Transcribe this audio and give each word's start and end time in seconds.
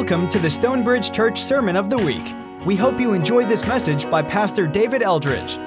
Welcome 0.00 0.30
to 0.30 0.38
the 0.38 0.48
Stonebridge 0.48 1.12
Church 1.12 1.42
Sermon 1.42 1.76
of 1.76 1.90
the 1.90 1.98
Week. 1.98 2.34
We 2.64 2.74
hope 2.74 2.98
you 2.98 3.12
enjoy 3.12 3.44
this 3.44 3.66
message 3.66 4.08
by 4.10 4.22
Pastor 4.22 4.66
David 4.66 5.02
Eldridge. 5.02 5.58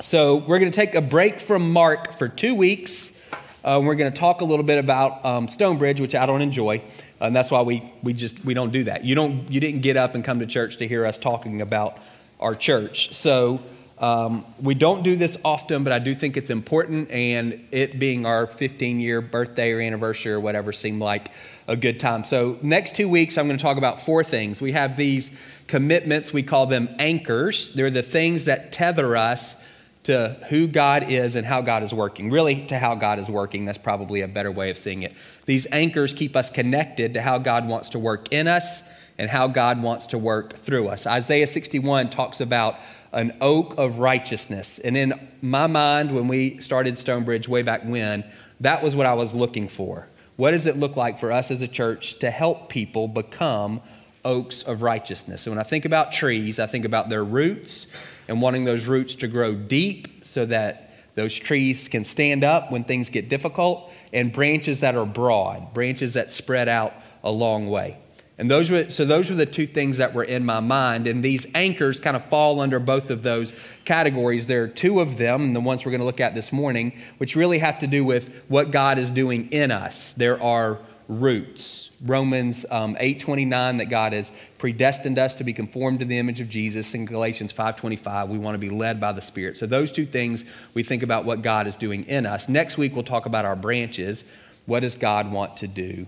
So, 0.00 0.34
we're 0.34 0.58
going 0.58 0.72
to 0.72 0.76
take 0.76 0.96
a 0.96 1.00
break 1.00 1.38
from 1.38 1.72
Mark 1.72 2.12
for 2.12 2.28
two 2.28 2.56
weeks. 2.56 3.16
Uh, 3.62 3.80
we're 3.84 3.94
going 3.94 4.12
to 4.12 4.18
talk 4.18 4.40
a 4.40 4.44
little 4.44 4.64
bit 4.64 4.78
about 4.78 5.24
um, 5.24 5.46
Stonebridge, 5.46 6.00
which 6.00 6.16
I 6.16 6.26
don't 6.26 6.42
enjoy, 6.42 6.82
and 7.20 7.36
that's 7.36 7.52
why 7.52 7.62
we, 7.62 7.92
we 8.02 8.14
just 8.14 8.44
we 8.44 8.52
don't 8.52 8.72
do 8.72 8.82
that. 8.82 9.04
You 9.04 9.14
don't 9.14 9.48
you 9.48 9.60
didn't 9.60 9.82
get 9.82 9.96
up 9.96 10.16
and 10.16 10.24
come 10.24 10.40
to 10.40 10.46
church 10.46 10.78
to 10.78 10.88
hear 10.88 11.06
us 11.06 11.18
talking 11.18 11.62
about 11.62 11.96
our 12.40 12.56
church. 12.56 13.14
So 13.14 13.60
um, 14.00 14.44
we 14.62 14.74
don't 14.74 15.02
do 15.02 15.16
this 15.16 15.36
often, 15.44 15.82
but 15.82 15.92
I 15.92 15.98
do 15.98 16.14
think 16.14 16.36
it's 16.36 16.50
important, 16.50 17.10
and 17.10 17.66
it 17.72 17.98
being 17.98 18.26
our 18.26 18.46
15 18.46 19.00
year 19.00 19.20
birthday 19.20 19.72
or 19.72 19.80
anniversary 19.80 20.32
or 20.32 20.40
whatever 20.40 20.72
seemed 20.72 21.00
like 21.00 21.28
a 21.66 21.76
good 21.76 21.98
time. 21.98 22.22
So, 22.22 22.58
next 22.62 22.94
two 22.94 23.08
weeks, 23.08 23.36
I'm 23.36 23.46
going 23.46 23.58
to 23.58 23.62
talk 23.62 23.76
about 23.76 24.00
four 24.00 24.22
things. 24.22 24.60
We 24.60 24.72
have 24.72 24.96
these 24.96 25.36
commitments, 25.66 26.32
we 26.32 26.44
call 26.44 26.66
them 26.66 26.88
anchors. 26.98 27.74
They're 27.74 27.90
the 27.90 28.02
things 28.02 28.44
that 28.44 28.70
tether 28.70 29.16
us 29.16 29.60
to 30.04 30.36
who 30.48 30.68
God 30.68 31.10
is 31.10 31.34
and 31.34 31.44
how 31.44 31.60
God 31.60 31.82
is 31.82 31.92
working. 31.92 32.30
Really, 32.30 32.66
to 32.66 32.78
how 32.78 32.94
God 32.94 33.18
is 33.18 33.28
working. 33.28 33.64
That's 33.64 33.78
probably 33.78 34.20
a 34.20 34.28
better 34.28 34.52
way 34.52 34.70
of 34.70 34.78
seeing 34.78 35.02
it. 35.02 35.12
These 35.44 35.66
anchors 35.72 36.14
keep 36.14 36.36
us 36.36 36.50
connected 36.50 37.14
to 37.14 37.20
how 37.20 37.38
God 37.38 37.66
wants 37.66 37.90
to 37.90 37.98
work 37.98 38.32
in 38.32 38.46
us 38.46 38.82
and 39.18 39.28
how 39.28 39.48
God 39.48 39.82
wants 39.82 40.06
to 40.06 40.18
work 40.18 40.54
through 40.54 40.88
us. 40.88 41.06
Isaiah 41.06 41.48
61 41.48 42.10
talks 42.10 42.40
about 42.40 42.76
an 43.12 43.36
oak 43.40 43.74
of 43.78 43.98
righteousness. 43.98 44.78
And 44.78 44.96
in 44.96 45.28
my 45.40 45.66
mind, 45.66 46.12
when 46.12 46.28
we 46.28 46.58
started 46.58 46.98
Stonebridge 46.98 47.48
way 47.48 47.62
back 47.62 47.82
when, 47.84 48.24
that 48.60 48.82
was 48.82 48.94
what 48.94 49.06
I 49.06 49.14
was 49.14 49.34
looking 49.34 49.68
for. 49.68 50.08
What 50.36 50.52
does 50.52 50.66
it 50.66 50.76
look 50.76 50.96
like 50.96 51.18
for 51.18 51.32
us 51.32 51.50
as 51.50 51.62
a 51.62 51.68
church 51.68 52.18
to 52.20 52.30
help 52.30 52.68
people 52.68 53.08
become 53.08 53.80
oaks 54.24 54.62
of 54.62 54.82
righteousness? 54.82 55.46
And 55.46 55.56
when 55.56 55.60
I 55.60 55.68
think 55.68 55.84
about 55.84 56.12
trees, 56.12 56.58
I 56.58 56.66
think 56.66 56.84
about 56.84 57.08
their 57.08 57.24
roots 57.24 57.86
and 58.28 58.42
wanting 58.42 58.64
those 58.64 58.86
roots 58.86 59.14
to 59.16 59.28
grow 59.28 59.54
deep 59.54 60.24
so 60.24 60.46
that 60.46 60.90
those 61.14 61.34
trees 61.34 61.88
can 61.88 62.04
stand 62.04 62.44
up 62.44 62.70
when 62.70 62.84
things 62.84 63.10
get 63.10 63.28
difficult, 63.28 63.90
and 64.12 64.32
branches 64.32 64.80
that 64.80 64.94
are 64.94 65.04
broad, 65.04 65.74
branches 65.74 66.14
that 66.14 66.30
spread 66.30 66.68
out 66.68 66.94
a 67.24 67.30
long 67.30 67.68
way. 67.68 67.98
And 68.38 68.48
those 68.48 68.70
were, 68.70 68.88
so 68.88 69.04
those 69.04 69.28
were 69.28 69.36
the 69.36 69.46
two 69.46 69.66
things 69.66 69.96
that 69.96 70.14
were 70.14 70.22
in 70.22 70.46
my 70.46 70.60
mind. 70.60 71.08
And 71.08 71.24
these 71.24 71.46
anchors 71.56 71.98
kind 71.98 72.16
of 72.16 72.24
fall 72.26 72.60
under 72.60 72.78
both 72.78 73.10
of 73.10 73.24
those 73.24 73.52
categories. 73.84 74.46
There 74.46 74.62
are 74.62 74.68
two 74.68 75.00
of 75.00 75.18
them, 75.18 75.42
and 75.42 75.56
the 75.56 75.60
ones 75.60 75.84
we're 75.84 75.90
going 75.90 76.00
to 76.00 76.06
look 76.06 76.20
at 76.20 76.36
this 76.36 76.52
morning, 76.52 76.92
which 77.18 77.34
really 77.34 77.58
have 77.58 77.80
to 77.80 77.88
do 77.88 78.04
with 78.04 78.44
what 78.46 78.70
God 78.70 78.96
is 78.96 79.10
doing 79.10 79.50
in 79.50 79.72
us. 79.72 80.12
There 80.12 80.40
are 80.40 80.78
roots. 81.08 81.90
Romans 82.04 82.64
um, 82.70 82.94
8.29, 82.94 83.78
that 83.78 83.86
God 83.86 84.12
has 84.12 84.30
predestined 84.58 85.18
us 85.18 85.34
to 85.36 85.44
be 85.44 85.52
conformed 85.52 85.98
to 85.98 86.04
the 86.04 86.18
image 86.18 86.40
of 86.40 86.48
Jesus. 86.48 86.94
In 86.94 87.06
Galatians 87.06 87.52
5.25, 87.52 88.28
we 88.28 88.38
want 88.38 88.54
to 88.54 88.58
be 88.58 88.70
led 88.70 89.00
by 89.00 89.10
the 89.10 89.22
Spirit. 89.22 89.56
So 89.56 89.66
those 89.66 89.90
two 89.90 90.06
things, 90.06 90.44
we 90.74 90.84
think 90.84 91.02
about 91.02 91.24
what 91.24 91.42
God 91.42 91.66
is 91.66 91.76
doing 91.76 92.04
in 92.04 92.24
us. 92.24 92.48
Next 92.48 92.78
week, 92.78 92.94
we'll 92.94 93.02
talk 93.02 93.26
about 93.26 93.44
our 93.44 93.56
branches. 93.56 94.24
What 94.66 94.80
does 94.80 94.94
God 94.94 95.32
want 95.32 95.56
to 95.56 95.66
do 95.66 96.06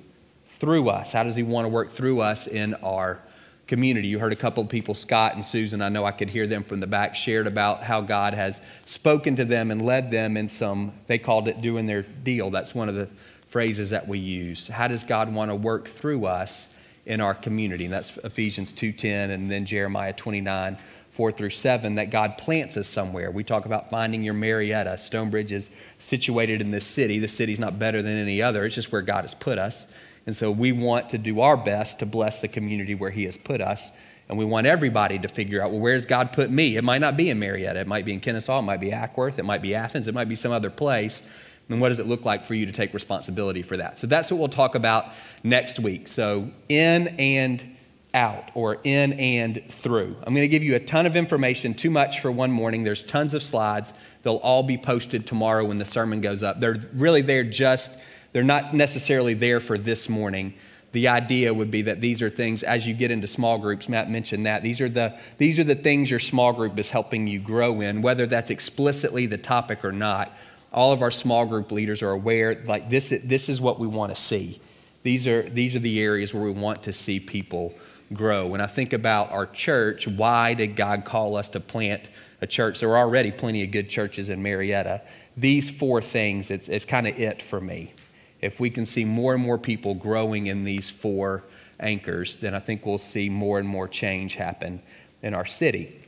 through 0.61 0.91
us? 0.91 1.11
How 1.11 1.25
does 1.25 1.35
He 1.35 1.43
want 1.43 1.65
to 1.65 1.69
work 1.69 1.91
through 1.91 2.21
us 2.21 2.47
in 2.47 2.75
our 2.75 3.19
community? 3.67 4.09
You 4.09 4.19
heard 4.19 4.33
a 4.33 4.37
couple 4.37 4.63
of 4.63 4.69
people, 4.69 4.95
Scott 4.95 5.35
and 5.35 5.45
Susan, 5.45 5.81
I 5.81 5.89
know 5.89 6.05
I 6.05 6.13
could 6.13 6.29
hear 6.29 6.47
them 6.47 6.63
from 6.63 6.81
the 6.81 6.87
back, 6.87 7.17
shared 7.17 7.47
about 7.47 7.83
how 7.83 8.03
God 8.03 8.35
has 8.35 8.61
spoken 8.85 9.37
to 9.37 9.45
them 9.45 9.71
and 9.71 9.85
led 9.85 10.11
them 10.11 10.37
in 10.37 10.49
some, 10.49 10.93
they 11.07 11.19
called 11.19 11.49
it 11.49 11.63
doing 11.63 11.87
their 11.87 12.03
deal. 12.03 12.51
That's 12.51 12.75
one 12.75 12.89
of 12.89 12.95
the 12.95 13.09
phrases 13.47 13.91
that 13.91 14.07
we 14.07 14.19
use. 14.19 14.69
How 14.69 14.87
does 14.87 15.03
God 15.03 15.33
want 15.35 15.51
to 15.51 15.55
work 15.55 15.89
through 15.89 16.27
us 16.27 16.73
in 17.07 17.21
our 17.21 17.35
community? 17.35 17.87
And 17.87 17.93
that's 17.93 18.17
Ephesians 18.19 18.73
2.10 18.73 19.31
and 19.31 19.51
then 19.51 19.65
Jeremiah 19.65 20.13
29, 20.13 20.77
4 21.09 21.33
through 21.33 21.51
7, 21.51 21.95
that 21.97 22.11
God 22.11 22.39
plants 22.39 22.77
us 22.77 22.87
somewhere. 22.87 23.31
We 23.31 23.45
talk 23.45 23.65
about 23.65 23.91
finding 23.91 24.23
your 24.23 24.35
Marietta. 24.35 24.99
Stonebridge 24.99 25.53
is 25.53 25.71
situated 25.99 26.61
in 26.61 26.71
this 26.71 26.87
city. 26.87 27.19
The 27.19 27.29
city's 27.29 27.59
not 27.59 27.79
better 27.79 28.03
than 28.03 28.17
any 28.17 28.43
other. 28.43 28.65
It's 28.67 28.75
just 28.75 28.93
where 28.93 29.03
God 29.03 29.23
has 29.23 29.35
put 29.35 29.59
us. 29.59 29.93
And 30.27 30.37
so 30.37 30.51
we 30.51 30.73
want 30.73 31.11
to 31.11 31.19
do 31.19 31.41
our 31.41 31.57
best 31.57 31.99
to 32.01 32.07
bless 32.07 32.41
the 32.41 32.49
community 32.49 32.95
where 32.95 33.11
He 33.11 33.25
has 33.25 33.37
put 33.37 33.61
us. 33.61 33.93
And 34.29 34.39
we 34.39 34.45
want 34.45 34.67
everybody 34.67 35.19
to 35.19 35.29
figure 35.29 35.61
out, 35.61 35.73
well, 35.73 35.81
where's 35.81 36.07
God 36.07 36.33
put 36.33 36.51
me? 36.51 36.77
It 36.77 36.85
might 36.85 37.01
not 37.01 37.17
be 37.17 37.31
in 37.31 37.39
Marietta. 37.39 37.81
It 37.81 37.87
might 37.89 38.05
be 38.05 38.13
in 38.13 38.21
Kennesaw. 38.21 38.61
It 38.61 38.63
might 38.63 38.81
be 38.81 38.91
Acworth. 38.91 39.39
It 39.39 39.45
might 39.45 39.61
be 39.61 39.75
Athens. 39.75 40.07
It 40.07 40.15
might 40.15 40.29
be 40.29 40.37
some 40.37 40.53
other 40.53 40.71
place. 40.71 41.29
And 41.69 41.81
what 41.81 41.89
does 41.89 41.99
it 41.99 42.07
look 42.07 42.25
like 42.25 42.45
for 42.45 42.55
you 42.55 42.67
to 42.67 42.73
take 42.73 42.95
responsibility 42.95 43.63
for 43.63 43.77
that? 43.77 43.99
So 43.99 44.07
that's 44.07 44.31
what 44.31 44.39
we'll 44.39 44.49
talk 44.49 44.75
about 44.75 45.07
next 45.43 45.81
week. 45.81 46.07
So 46.09 46.51
in 46.69 47.09
and 47.19 47.77
out 48.15 48.51
or 48.55 48.79
in 48.85 49.13
and 49.15 49.63
through. 49.69 50.17
I'm 50.25 50.35
going 50.35 50.45
to 50.45 50.49
give 50.49 50.65
you 50.65 50.75
a 50.75 50.81
ton 50.81 51.07
of 51.07 51.17
information, 51.17 51.75
too 51.75 51.91
much 51.91 52.21
for 52.21 52.31
one 52.31 52.51
morning. 52.51 52.85
There's 52.85 53.03
tons 53.03 53.35
of 53.35 53.43
slides. 53.43 53.93
They'll 54.23 54.37
all 54.37 54.63
be 54.63 54.79
posted 54.79 55.27
tomorrow 55.27 55.65
when 55.65 55.79
the 55.79 55.85
sermon 55.85 56.21
goes 56.21 56.43
up. 56.43 56.61
They're 56.61 56.79
really 56.93 57.23
there 57.23 57.45
just 57.45 57.99
they're 58.33 58.43
not 58.43 58.75
necessarily 58.75 59.35
there 59.35 59.61
for 59.61 59.77
this 59.77 60.09
morning. 60.09 60.55
The 60.93 61.09
idea 61.09 61.55
would 61.55 61.71
be 61.71 61.83
that 61.83 62.01
these 62.01 62.21
are 62.21 62.31
things 62.31 62.63
as 62.63 62.87
you 62.87 62.95
get 62.95 63.11
into 63.11 63.27
small 63.27 63.59
groups, 63.59 63.89
Matt 63.89 64.11
mentioned 64.11 64.47
that. 64.47 64.63
These 64.63 64.81
are 64.81 64.89
the, 64.89 65.19
these 65.39 65.59
are 65.59 65.65
the 65.65 65.75
things 65.75 66.11
your 66.11 66.19
small 66.19 66.53
group 66.53 66.79
is 66.79 66.91
helping 66.91 67.27
you 67.27 67.39
grow 67.39 67.81
in, 67.81 68.03
whether 68.03 68.27
that's 68.27 68.51
explicitly 68.51 69.27
the 69.27 69.39
topic 69.39 69.85
or 69.85 69.93
not. 69.93 70.33
All 70.73 70.93
of 70.93 71.03
our 71.03 71.11
small 71.11 71.47
group 71.47 71.71
leaders 71.73 72.03
are 72.03 72.11
aware, 72.11 72.63
like 72.65 72.91
this, 72.91 73.11
this 73.25 73.49
is 73.49 73.61
what 73.61 73.79
we 73.79 73.87
want 73.87 74.15
to 74.15 74.21
see. 74.21 74.61
These 75.03 75.27
are, 75.27 75.43
these 75.43 75.75
are 75.75 75.81
the 75.81 76.01
areas 76.01 76.35
where 76.35 76.43
we 76.43 76.51
want 76.51 76.85
to 76.85 76.93
see 76.93 77.19
people 77.21 77.75
grow. 78.13 78.47
When 78.47 78.61
I 78.61 78.67
think 78.67 78.93
about 78.93 79.31
our 79.31 79.47
church, 79.47 80.07
why 80.07 80.55
did 80.55 80.77
God 80.77 81.05
call 81.05 81.37
us 81.37 81.49
to 81.51 81.61
plant 81.61 82.11
a 82.41 82.47
church? 82.47 82.81
There 82.81 82.91
are 82.91 82.99
already 82.99 83.31
plenty 83.31 83.63
of 83.65 83.71
good 83.71 83.89
churches 83.89 84.29
in 84.29 84.43
Marietta. 84.43 85.03
These 85.37 85.71
four 85.71 86.03
things, 86.03 86.51
it's, 86.51 86.69
it's 86.69 86.85
kind 86.85 87.07
of 87.07 87.19
it 87.19 87.43
for 87.43 87.61
me 87.61 87.93
if 88.41 88.61
we 88.61 88.71
can 88.71 88.87
see 88.87 89.05
more 89.05 89.35
and 89.35 89.43
more 89.43 89.59
people 89.59 89.95
growing 89.95 90.47
in 90.47 90.65
these 90.65 90.91
four 90.91 91.45
anchors, 91.79 92.37
then 92.37 92.55
I 92.55 92.59
think 92.59 92.87
we'll 92.87 92.99
see 92.99 93.29
more 93.29 93.59
and 93.59 93.69
more 93.69 93.89
change 93.89 94.35
happen 94.35 94.83
in 95.23 95.35
our 95.35 95.47
city. 95.47 96.01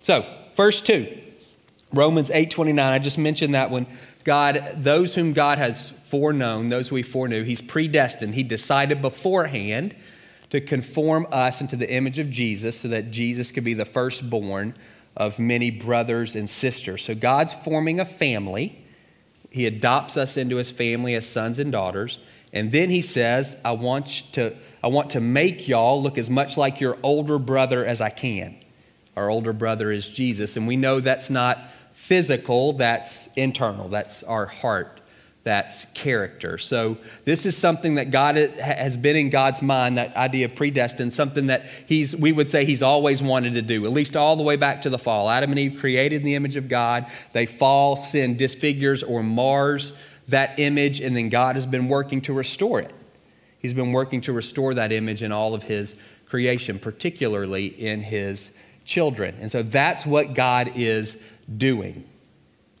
So, 0.00 0.24
first 0.54 0.86
two, 0.86 1.18
Romans 1.92 2.30
8:29. 2.30 2.78
I 2.92 2.98
just 2.98 3.18
mentioned 3.18 3.54
that 3.54 3.70
one. 3.70 3.86
God, 4.24 4.76
those 4.76 5.14
whom 5.14 5.32
God 5.32 5.58
has 5.58 5.90
foreknown, 5.90 6.68
those 6.68 6.90
we 6.90 7.02
foreknew, 7.02 7.44
He's 7.44 7.60
predestined. 7.60 8.34
He 8.34 8.42
decided 8.42 9.00
beforehand 9.00 9.94
to 10.50 10.60
conform 10.60 11.26
us 11.30 11.60
into 11.60 11.76
the 11.76 11.90
image 11.90 12.18
of 12.18 12.30
Jesus 12.30 12.80
so 12.80 12.88
that 12.88 13.10
Jesus 13.10 13.50
could 13.50 13.64
be 13.64 13.74
the 13.74 13.84
firstborn 13.84 14.74
of 15.16 15.38
many 15.38 15.70
brothers 15.70 16.36
and 16.36 16.48
sisters. 16.48 17.04
So 17.04 17.14
God's 17.14 17.52
forming 17.52 18.00
a 18.00 18.04
family 18.04 18.84
he 19.50 19.66
adopts 19.66 20.16
us 20.16 20.36
into 20.36 20.56
his 20.56 20.70
family 20.70 21.14
as 21.14 21.26
sons 21.26 21.58
and 21.58 21.72
daughters. 21.72 22.18
And 22.52 22.72
then 22.72 22.90
he 22.90 23.02
says, 23.02 23.56
I 23.64 23.72
want 23.72 24.06
to, 24.32 24.54
I 24.82 24.88
want 24.88 25.10
to 25.10 25.20
make 25.20 25.68
y'all 25.68 26.02
look 26.02 26.18
as 26.18 26.30
much 26.30 26.56
like 26.56 26.80
your 26.80 26.98
older 27.02 27.38
brother 27.38 27.84
as 27.84 28.00
I 28.00 28.10
can. 28.10 28.56
Our 29.16 29.30
older 29.30 29.52
brother 29.52 29.90
is 29.90 30.08
Jesus. 30.08 30.56
And 30.56 30.66
we 30.66 30.76
know 30.76 31.00
that's 31.00 31.30
not 31.30 31.58
physical, 31.92 32.74
that's 32.74 33.26
internal, 33.36 33.88
that's 33.88 34.22
our 34.22 34.46
heart 34.46 34.97
that's 35.48 35.86
character. 35.94 36.58
So, 36.58 36.98
this 37.24 37.46
is 37.46 37.56
something 37.56 37.94
that 37.94 38.10
God 38.10 38.36
has 38.36 38.98
been 38.98 39.16
in 39.16 39.30
God's 39.30 39.62
mind, 39.62 39.96
that 39.96 40.14
idea 40.14 40.44
of 40.44 40.54
predestined, 40.54 41.12
something 41.14 41.46
that 41.46 41.64
he's, 41.86 42.14
we 42.14 42.32
would 42.32 42.50
say 42.50 42.66
he's 42.66 42.82
always 42.82 43.22
wanted 43.22 43.54
to 43.54 43.62
do, 43.62 43.86
at 43.86 43.92
least 43.92 44.14
all 44.14 44.36
the 44.36 44.42
way 44.42 44.56
back 44.56 44.82
to 44.82 44.90
the 44.90 44.98
fall. 44.98 45.30
Adam 45.30 45.50
and 45.50 45.58
Eve 45.58 45.78
created 45.80 46.16
in 46.16 46.22
the 46.22 46.34
image 46.34 46.56
of 46.56 46.68
God. 46.68 47.06
They 47.32 47.46
fall, 47.46 47.96
sin 47.96 48.36
disfigures 48.36 49.02
or 49.02 49.22
mars 49.22 49.96
that 50.28 50.58
image, 50.58 51.00
and 51.00 51.16
then 51.16 51.30
God 51.30 51.56
has 51.56 51.64
been 51.64 51.88
working 51.88 52.20
to 52.22 52.34
restore 52.34 52.80
it. 52.80 52.94
He's 53.58 53.72
been 53.72 53.92
working 53.92 54.20
to 54.22 54.32
restore 54.34 54.74
that 54.74 54.92
image 54.92 55.22
in 55.22 55.32
all 55.32 55.54
of 55.54 55.62
his 55.62 55.96
creation, 56.26 56.78
particularly 56.78 57.66
in 57.66 58.02
his 58.02 58.54
children. 58.84 59.36
And 59.40 59.50
so 59.50 59.62
that's 59.62 60.04
what 60.04 60.34
God 60.34 60.72
is 60.76 61.18
doing. 61.56 62.04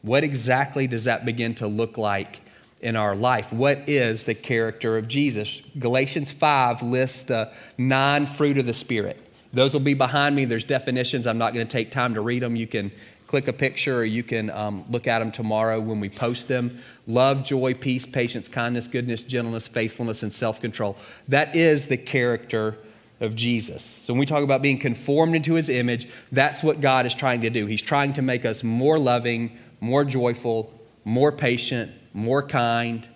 What 0.02 0.22
exactly 0.22 0.86
does 0.86 1.04
that 1.04 1.24
begin 1.24 1.54
to 1.56 1.66
look 1.66 1.98
like 1.98 2.42
in 2.80 2.96
our 2.96 3.14
life. 3.14 3.52
What 3.52 3.88
is 3.88 4.24
the 4.24 4.34
character 4.34 4.96
of 4.96 5.08
Jesus? 5.08 5.60
Galatians 5.78 6.32
5 6.32 6.82
lists 6.82 7.24
the 7.24 7.52
nine 7.76 8.26
fruit 8.26 8.58
of 8.58 8.66
the 8.66 8.74
Spirit. 8.74 9.20
Those 9.52 9.72
will 9.72 9.80
be 9.80 9.94
behind 9.94 10.36
me. 10.36 10.44
There's 10.44 10.64
definitions. 10.64 11.26
I'm 11.26 11.38
not 11.38 11.54
going 11.54 11.66
to 11.66 11.72
take 11.72 11.90
time 11.90 12.14
to 12.14 12.20
read 12.20 12.42
them. 12.42 12.54
You 12.54 12.66
can 12.66 12.92
click 13.26 13.48
a 13.48 13.52
picture 13.52 13.98
or 13.98 14.04
you 14.04 14.22
can 14.22 14.50
um, 14.50 14.84
look 14.88 15.06
at 15.06 15.18
them 15.20 15.30
tomorrow 15.30 15.80
when 15.80 16.00
we 16.00 16.08
post 16.08 16.48
them. 16.48 16.80
Love, 17.06 17.44
joy, 17.44 17.74
peace, 17.74 18.06
patience, 18.06 18.48
kindness, 18.48 18.88
goodness, 18.88 19.22
gentleness, 19.22 19.66
faithfulness, 19.66 20.22
and 20.22 20.32
self 20.32 20.60
control. 20.60 20.96
That 21.28 21.54
is 21.56 21.88
the 21.88 21.96
character 21.96 22.78
of 23.20 23.34
Jesus. 23.34 23.82
So 23.82 24.12
when 24.12 24.20
we 24.20 24.26
talk 24.26 24.44
about 24.44 24.62
being 24.62 24.78
conformed 24.78 25.34
into 25.34 25.54
his 25.54 25.68
image, 25.68 26.08
that's 26.30 26.62
what 26.62 26.80
God 26.80 27.06
is 27.06 27.14
trying 27.14 27.40
to 27.40 27.50
do. 27.50 27.66
He's 27.66 27.82
trying 27.82 28.12
to 28.14 28.22
make 28.22 28.44
us 28.44 28.62
more 28.62 28.98
loving, 28.98 29.58
more 29.80 30.04
joyful, 30.04 30.72
more 31.04 31.32
patient, 31.32 31.92
more 32.18 32.42
kind, 32.42 33.08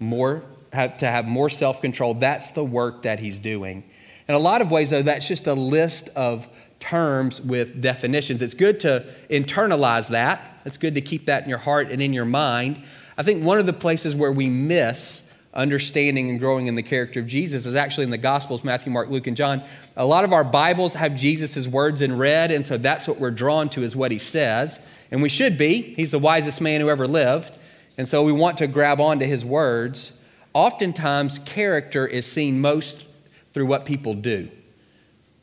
more 0.00 0.42
have, 0.72 0.98
to 0.98 1.06
have 1.06 1.26
more 1.26 1.50
self 1.50 1.80
control. 1.80 2.14
That's 2.14 2.50
the 2.52 2.64
work 2.64 3.02
that 3.02 3.20
he's 3.20 3.38
doing. 3.38 3.84
In 4.26 4.34
a 4.34 4.38
lot 4.38 4.62
of 4.62 4.70
ways, 4.70 4.90
though, 4.90 5.02
that's 5.02 5.28
just 5.28 5.46
a 5.46 5.54
list 5.54 6.08
of 6.16 6.48
terms 6.80 7.40
with 7.40 7.80
definitions. 7.80 8.42
It's 8.42 8.54
good 8.54 8.80
to 8.80 9.04
internalize 9.30 10.10
that. 10.10 10.60
It's 10.64 10.76
good 10.76 10.94
to 10.94 11.00
keep 11.00 11.26
that 11.26 11.44
in 11.44 11.48
your 11.48 11.58
heart 11.58 11.90
and 11.90 12.00
in 12.00 12.12
your 12.12 12.24
mind. 12.24 12.82
I 13.16 13.22
think 13.22 13.44
one 13.44 13.58
of 13.58 13.66
the 13.66 13.72
places 13.72 14.14
where 14.14 14.32
we 14.32 14.48
miss 14.48 15.22
understanding 15.52 16.30
and 16.30 16.40
growing 16.40 16.66
in 16.66 16.74
the 16.74 16.82
character 16.82 17.20
of 17.20 17.26
Jesus 17.26 17.64
is 17.64 17.76
actually 17.76 18.04
in 18.04 18.10
the 18.10 18.18
Gospels 18.18 18.64
Matthew, 18.64 18.90
Mark, 18.92 19.08
Luke, 19.08 19.26
and 19.26 19.36
John. 19.36 19.62
A 19.96 20.04
lot 20.04 20.24
of 20.24 20.32
our 20.32 20.42
Bibles 20.42 20.94
have 20.94 21.14
Jesus' 21.14 21.68
words 21.68 22.02
in 22.02 22.18
red, 22.18 22.50
and 22.50 22.66
so 22.66 22.76
that's 22.76 23.06
what 23.06 23.20
we're 23.20 23.30
drawn 23.30 23.68
to, 23.70 23.82
is 23.82 23.94
what 23.94 24.10
he 24.10 24.18
says. 24.18 24.80
And 25.10 25.22
we 25.22 25.28
should 25.28 25.56
be. 25.56 25.94
He's 25.94 26.10
the 26.10 26.18
wisest 26.18 26.60
man 26.60 26.80
who 26.80 26.88
ever 26.88 27.06
lived. 27.06 27.56
And 27.96 28.08
so 28.08 28.22
we 28.24 28.32
want 28.32 28.58
to 28.58 28.66
grab 28.66 29.00
onto 29.00 29.24
his 29.24 29.44
words. 29.44 30.18
Oftentimes, 30.52 31.38
character 31.40 32.06
is 32.06 32.26
seen 32.26 32.60
most 32.60 33.04
through 33.52 33.66
what 33.66 33.84
people 33.84 34.14
do. 34.14 34.48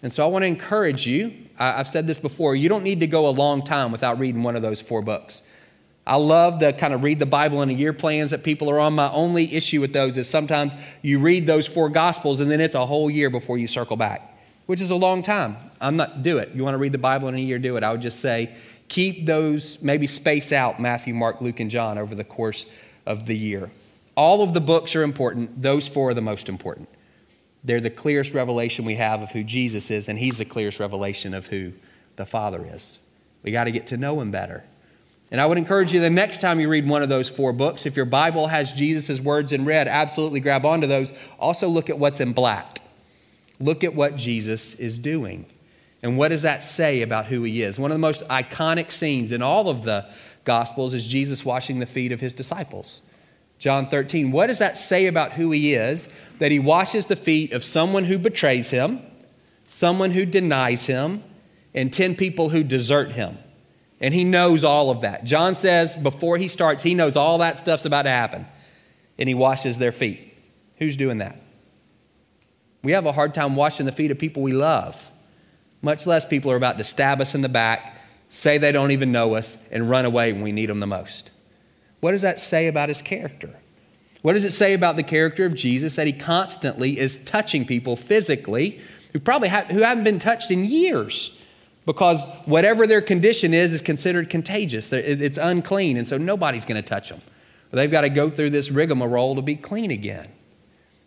And 0.04 0.12
so 0.12 0.24
I 0.24 0.28
want 0.28 0.44
to 0.44 0.48
encourage 0.48 1.06
you. 1.06 1.34
I've 1.58 1.88
said 1.88 2.08
this 2.08 2.18
before 2.18 2.56
you 2.56 2.70
don't 2.70 2.84
need 2.84 3.02
to 3.02 3.08
go 3.08 3.28
a 3.28 3.32
long 3.32 3.64
time 3.64 3.92
without 3.92 4.20
reading 4.20 4.42
one 4.44 4.56
of 4.56 4.62
those 4.62 4.82
four 4.82 5.02
books. 5.02 5.44
I 6.06 6.16
love 6.16 6.60
the 6.60 6.74
kind 6.74 6.94
of 6.94 7.04
read 7.04 7.20
the 7.20 7.28
Bible 7.28 7.62
in 7.62 7.70
a 7.70 7.74
year 7.74 7.94
plans 7.94 8.32
that 8.32 8.44
people 8.44 8.70
are 8.72 8.80
on. 8.80 8.94
My 8.94 9.12
only 9.12 9.54
issue 9.54 9.80
with 9.80 9.94
those 9.94 10.18
is 10.18 10.28
sometimes 10.28 10.74
you 11.04 11.20
read 11.20 11.46
those 11.46 11.68
four 11.68 11.90
gospels 11.90 12.40
and 12.40 12.50
then 12.50 12.60
it's 12.60 12.74
a 12.74 12.86
whole 12.86 13.12
year 13.12 13.30
before 13.30 13.60
you 13.60 13.68
circle 13.68 13.96
back, 13.96 14.36
which 14.66 14.82
is 14.82 14.90
a 14.90 14.96
long 14.96 15.22
time. 15.22 15.56
I'm 15.80 15.98
not 15.98 16.24
do 16.24 16.40
it. 16.40 16.50
You 16.56 16.64
want 16.64 16.74
to 16.74 16.80
read 16.80 16.92
the 16.92 16.98
Bible 16.98 17.28
in 17.28 17.36
a 17.36 17.40
year, 17.40 17.60
do 17.60 17.78
it. 17.78 17.84
I 17.84 17.92
would 17.92 18.02
just 18.02 18.20
say 18.20 18.56
keep 18.92 19.26
those 19.26 19.82
maybe 19.82 20.06
space 20.06 20.52
out 20.52 20.80
Matthew, 20.80 21.14
Mark, 21.14 21.40
Luke 21.40 21.62
and 21.62 21.72
John 21.72 21.98
over 21.98 22.14
the 22.14 22.26
course 22.26 22.66
of 23.06 23.26
the 23.26 23.38
year. 23.38 23.72
All 24.18 24.44
of 24.44 24.54
the 24.54 24.60
books 24.60 24.98
are 24.98 25.04
important. 25.04 25.62
Those 25.62 25.88
four 25.88 26.10
are 26.10 26.14
the 26.14 26.22
most 26.22 26.50
important. 26.50 26.90
They're 27.64 27.80
the 27.80 27.90
clearest 27.90 28.34
revelation 28.34 28.84
we 28.84 28.96
have 28.96 29.24
of 29.24 29.32
who 29.32 29.46
Jesus 29.46 29.90
is, 29.92 30.10
and 30.10 30.20
He's 30.20 30.40
the 30.40 30.46
clearest 30.46 30.78
revelation 30.78 31.34
of 31.34 31.48
who 31.48 31.72
the 32.18 32.26
Father 32.26 32.68
is. 32.70 33.00
We 33.44 33.52
got 33.52 33.64
to 33.64 33.72
get 33.72 33.88
to 33.88 33.98
know 33.98 34.20
Him 34.20 34.30
better. 34.30 34.66
And 35.32 35.40
I 35.40 35.46
would 35.46 35.58
encourage 35.58 35.94
you 35.94 36.02
the 36.02 36.10
next 36.10 36.42
time 36.42 36.60
you 36.60 36.68
read 36.68 36.86
one 36.86 37.02
of 37.02 37.08
those 37.08 37.30
four 37.30 37.54
books, 37.54 37.86
if 37.86 37.96
your 37.96 38.06
Bible 38.06 38.48
has 38.48 38.74
Jesus' 38.74 39.22
words 39.22 39.54
in 39.54 39.64
red, 39.64 39.88
absolutely 39.88 40.42
grab 40.42 40.66
onto 40.66 40.86
those. 40.86 41.14
Also, 41.40 41.70
look 41.70 41.90
at 41.90 41.98
what's 41.98 42.20
in 42.20 42.34
black. 42.34 42.80
Look 43.58 43.86
at 43.86 43.96
what 43.96 44.18
Jesus 44.18 44.74
is 44.76 45.00
doing. 45.00 45.46
And 46.04 46.18
what 46.18 46.30
does 46.30 46.42
that 46.42 46.64
say 46.64 47.02
about 47.02 47.28
who 47.28 47.44
he 47.44 47.62
is? 47.62 47.78
One 47.78 47.92
of 47.92 47.96
the 47.96 48.00
most 48.00 48.28
iconic 48.28 48.92
scenes 48.92 49.32
in 49.32 49.42
all 49.42 49.70
of 49.70 49.84
the 49.84 50.10
Gospels 50.44 50.94
is 50.94 51.06
Jesus 51.06 51.46
washing 51.46 51.80
the 51.80 51.86
feet 51.86 52.12
of 52.12 52.20
his 52.20 52.34
disciples. 52.34 53.02
John 53.60 53.88
13. 53.88 54.32
What 54.32 54.48
does 54.48 54.58
that 54.58 54.78
say 54.78 55.06
about 55.06 55.34
who 55.34 55.52
he 55.52 55.76
is? 55.76 56.10
That 56.40 56.52
he 56.52 56.58
washes 56.58 57.06
the 57.06 57.16
feet 57.16 57.52
of 57.52 57.64
someone 57.64 58.06
who 58.06 58.18
betrays 58.18 58.72
him, 58.72 59.02
someone 59.68 60.12
who 60.12 60.26
denies 60.26 60.88
him, 60.88 61.24
and 61.76 61.94
10 61.94 62.16
people 62.16 62.50
who 62.50 62.64
desert 62.64 63.12
him. 63.12 63.38
And 64.00 64.16
he 64.16 64.24
knows 64.24 64.64
all 64.64 64.90
of 64.90 65.02
that. 65.02 65.26
John 65.26 65.54
says 65.54 65.94
before 65.96 66.38
he 66.38 66.48
starts, 66.48 66.82
he 66.82 66.96
knows 66.96 67.16
all 67.16 67.38
that 67.38 67.60
stuff's 67.60 67.86
about 67.86 68.04
to 68.04 68.10
happen. 68.10 68.48
And 69.20 69.30
he 69.30 69.36
washes 69.36 69.78
their 69.78 69.92
feet. 69.92 70.36
Who's 70.78 70.98
doing 70.98 71.20
that? 71.20 71.40
We 72.82 72.94
have 72.94 73.06
a 73.06 73.12
hard 73.12 73.36
time 73.36 73.56
washing 73.56 73.86
the 73.86 73.92
feet 73.92 74.10
of 74.10 74.18
people 74.18 74.42
we 74.42 74.54
love, 74.54 75.11
much 75.82 76.06
less 76.06 76.26
people 76.26 76.52
are 76.52 76.56
about 76.56 76.78
to 76.78 76.84
stab 76.84 77.22
us 77.22 77.36
in 77.36 77.42
the 77.42 77.50
back, 77.50 77.96
say 78.30 78.58
they 78.58 78.72
don't 78.72 78.92
even 78.92 79.12
know 79.12 79.36
us, 79.36 79.58
and 79.72 79.90
run 79.90 80.06
away 80.06 80.32
when 80.32 80.42
we 80.42 80.52
need 80.52 80.70
them 80.70 80.80
the 80.80 80.88
most. 80.88 81.32
What 82.00 82.12
does 82.12 82.22
that 82.22 82.40
say 82.40 82.68
about 82.68 82.90
his 82.90 83.02
character? 83.02 83.56
What 84.22 84.34
does 84.34 84.44
it 84.44 84.52
say 84.52 84.74
about 84.74 84.96
the 84.96 85.04
character 85.04 85.46
of 85.46 85.56
Jesus 85.56 85.96
that 85.96 86.08
he 86.08 86.14
constantly 86.14 87.00
is 87.00 87.18
touching 87.24 87.66
people 87.66 87.96
physically 87.96 88.80
who 89.14 89.20
probably 89.20 89.48
have, 89.50 89.68
who 89.68 89.82
haven't 89.82 90.04
been 90.04 90.20
touched 90.20 90.52
in 90.52 90.66
years? 90.66 91.38
Because 91.86 92.22
whatever 92.46 92.86
their 92.86 93.02
condition 93.02 93.54
is 93.54 93.74
is 93.74 93.82
considered 93.82 94.30
contagious. 94.30 94.94
It's 94.94 95.40
unclean, 95.40 95.98
and 95.98 96.08
so 96.08 96.18
nobody's 96.18 96.66
going 96.66 96.82
to 96.82 96.88
touch 96.88 97.10
them. 97.10 97.22
They've 97.72 97.90
got 97.90 98.02
to 98.02 98.10
go 98.10 98.30
through 98.30 98.52
this 98.52 98.70
rigmarole 98.70 99.36
to 99.36 99.42
be 99.42 99.56
clean 99.56 99.90
again. 99.90 100.28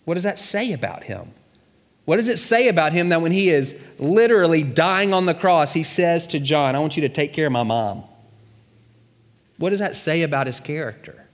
What 0.04 0.14
does 0.14 0.24
that 0.24 0.38
say 0.38 0.72
about 0.72 1.04
him? 1.04 1.32
What 2.04 2.16
does 2.16 2.28
it 2.28 2.38
say 2.38 2.68
about 2.68 2.92
him 2.92 3.08
that 3.08 3.22
when 3.22 3.32
he 3.32 3.48
is 3.48 3.80
literally 3.98 4.62
dying 4.62 5.14
on 5.14 5.26
the 5.26 5.34
cross, 5.34 5.72
he 5.72 5.82
says 5.82 6.26
to 6.28 6.38
John, 6.38 6.76
I 6.76 6.78
want 6.78 6.96
you 6.96 7.02
to 7.02 7.08
take 7.08 7.32
care 7.32 7.46
of 7.46 7.52
my 7.52 7.62
mom? 7.62 8.04
What 9.56 9.70
does 9.70 9.78
that 9.78 9.96
say 9.96 10.22
about 10.22 10.46
his 10.46 10.60
character? 10.60 11.26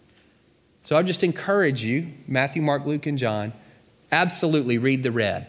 So 0.83 0.97
I 0.97 1.03
just 1.03 1.25
encourage 1.25 1.83
you, 1.83 2.13
Matthew, 2.27 2.63
Mark, 2.63 2.87
Luke, 2.87 3.07
and 3.07 3.19
John, 3.19 3.53
absolutely 4.13 4.79
read 4.79 5.03
the 5.03 5.11
red. 5.13 5.47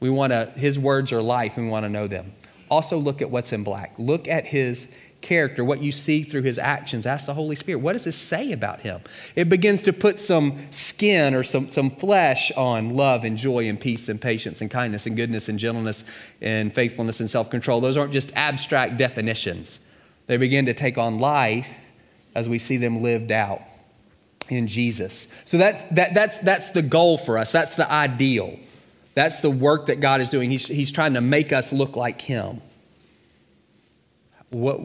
We 0.00 0.10
want 0.10 0.32
to, 0.32 0.46
his 0.56 0.78
words 0.78 1.12
are 1.12 1.22
life, 1.22 1.56
and 1.56 1.66
we 1.66 1.72
want 1.72 1.84
to 1.84 1.90
know 1.90 2.06
them. 2.06 2.32
Also, 2.68 2.98
look 2.98 3.22
at 3.22 3.30
what's 3.30 3.52
in 3.52 3.64
black. 3.64 3.94
Look 3.98 4.28
at 4.28 4.46
his 4.46 4.92
character, 5.26 5.64
what 5.64 5.82
you 5.82 5.90
see 5.90 6.22
through 6.22 6.42
his 6.42 6.56
actions. 6.56 7.04
Ask 7.04 7.26
the 7.26 7.34
Holy 7.34 7.56
Spirit, 7.56 7.80
what 7.80 7.94
does 7.94 8.04
this 8.04 8.16
say 8.16 8.52
about 8.52 8.80
him? 8.80 9.00
It 9.34 9.48
begins 9.48 9.82
to 9.82 9.92
put 9.92 10.20
some 10.20 10.58
skin 10.70 11.34
or 11.34 11.42
some, 11.42 11.68
some 11.68 11.90
flesh 11.90 12.52
on 12.52 12.94
love 12.94 13.24
and 13.24 13.36
joy 13.36 13.68
and 13.68 13.78
peace 13.78 14.08
and 14.08 14.20
patience 14.20 14.60
and 14.60 14.70
kindness 14.70 15.04
and 15.04 15.16
goodness 15.16 15.48
and 15.48 15.58
gentleness 15.58 16.04
and 16.40 16.72
faithfulness 16.72 17.18
and 17.18 17.28
self 17.28 17.50
control. 17.50 17.80
Those 17.80 17.96
aren't 17.96 18.12
just 18.12 18.34
abstract 18.36 18.96
definitions, 18.96 19.80
they 20.28 20.36
begin 20.36 20.66
to 20.66 20.74
take 20.74 20.96
on 20.96 21.18
life 21.18 21.68
as 22.34 22.48
we 22.48 22.58
see 22.58 22.76
them 22.76 23.02
lived 23.02 23.32
out 23.32 23.62
in 24.48 24.68
Jesus. 24.68 25.26
So 25.44 25.58
that, 25.58 25.92
that, 25.96 26.14
that's, 26.14 26.38
that's 26.38 26.70
the 26.70 26.82
goal 26.82 27.18
for 27.18 27.36
us, 27.36 27.50
that's 27.50 27.74
the 27.74 27.90
ideal. 27.90 28.58
That's 29.14 29.40
the 29.40 29.50
work 29.50 29.86
that 29.86 30.00
God 30.00 30.20
is 30.20 30.28
doing. 30.28 30.50
He's, 30.50 30.66
he's 30.66 30.92
trying 30.92 31.14
to 31.14 31.22
make 31.22 31.50
us 31.50 31.72
look 31.72 31.96
like 31.96 32.20
Him. 32.20 32.60
What, 34.50 34.80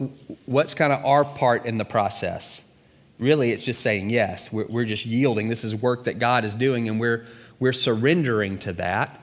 what's 0.46 0.74
kind 0.74 0.92
of 0.92 1.04
our 1.04 1.24
part 1.24 1.66
in 1.66 1.78
the 1.78 1.84
process? 1.84 2.62
Really, 3.18 3.52
it's 3.52 3.64
just 3.64 3.80
saying 3.80 4.10
yes. 4.10 4.52
We're, 4.52 4.66
we're 4.66 4.84
just 4.84 5.06
yielding. 5.06 5.48
This 5.48 5.64
is 5.64 5.74
work 5.74 6.04
that 6.04 6.18
God 6.18 6.44
is 6.44 6.54
doing, 6.54 6.88
and 6.88 6.98
we're, 6.98 7.26
we're 7.60 7.72
surrendering 7.72 8.58
to 8.60 8.72
that. 8.74 9.20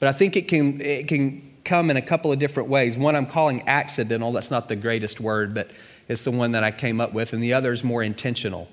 But 0.00 0.08
I 0.08 0.12
think 0.12 0.36
it 0.36 0.48
can, 0.48 0.80
it 0.80 1.08
can 1.08 1.52
come 1.64 1.90
in 1.90 1.96
a 1.96 2.02
couple 2.02 2.32
of 2.32 2.38
different 2.38 2.68
ways. 2.68 2.96
One 2.96 3.14
I'm 3.14 3.26
calling 3.26 3.68
accidental. 3.68 4.32
That's 4.32 4.50
not 4.50 4.68
the 4.68 4.76
greatest 4.76 5.20
word, 5.20 5.54
but 5.54 5.70
it's 6.08 6.24
the 6.24 6.30
one 6.30 6.52
that 6.52 6.64
I 6.64 6.70
came 6.70 7.00
up 7.00 7.12
with. 7.12 7.32
And 7.32 7.42
the 7.42 7.52
other 7.52 7.72
is 7.72 7.84
more 7.84 8.02
intentional. 8.02 8.68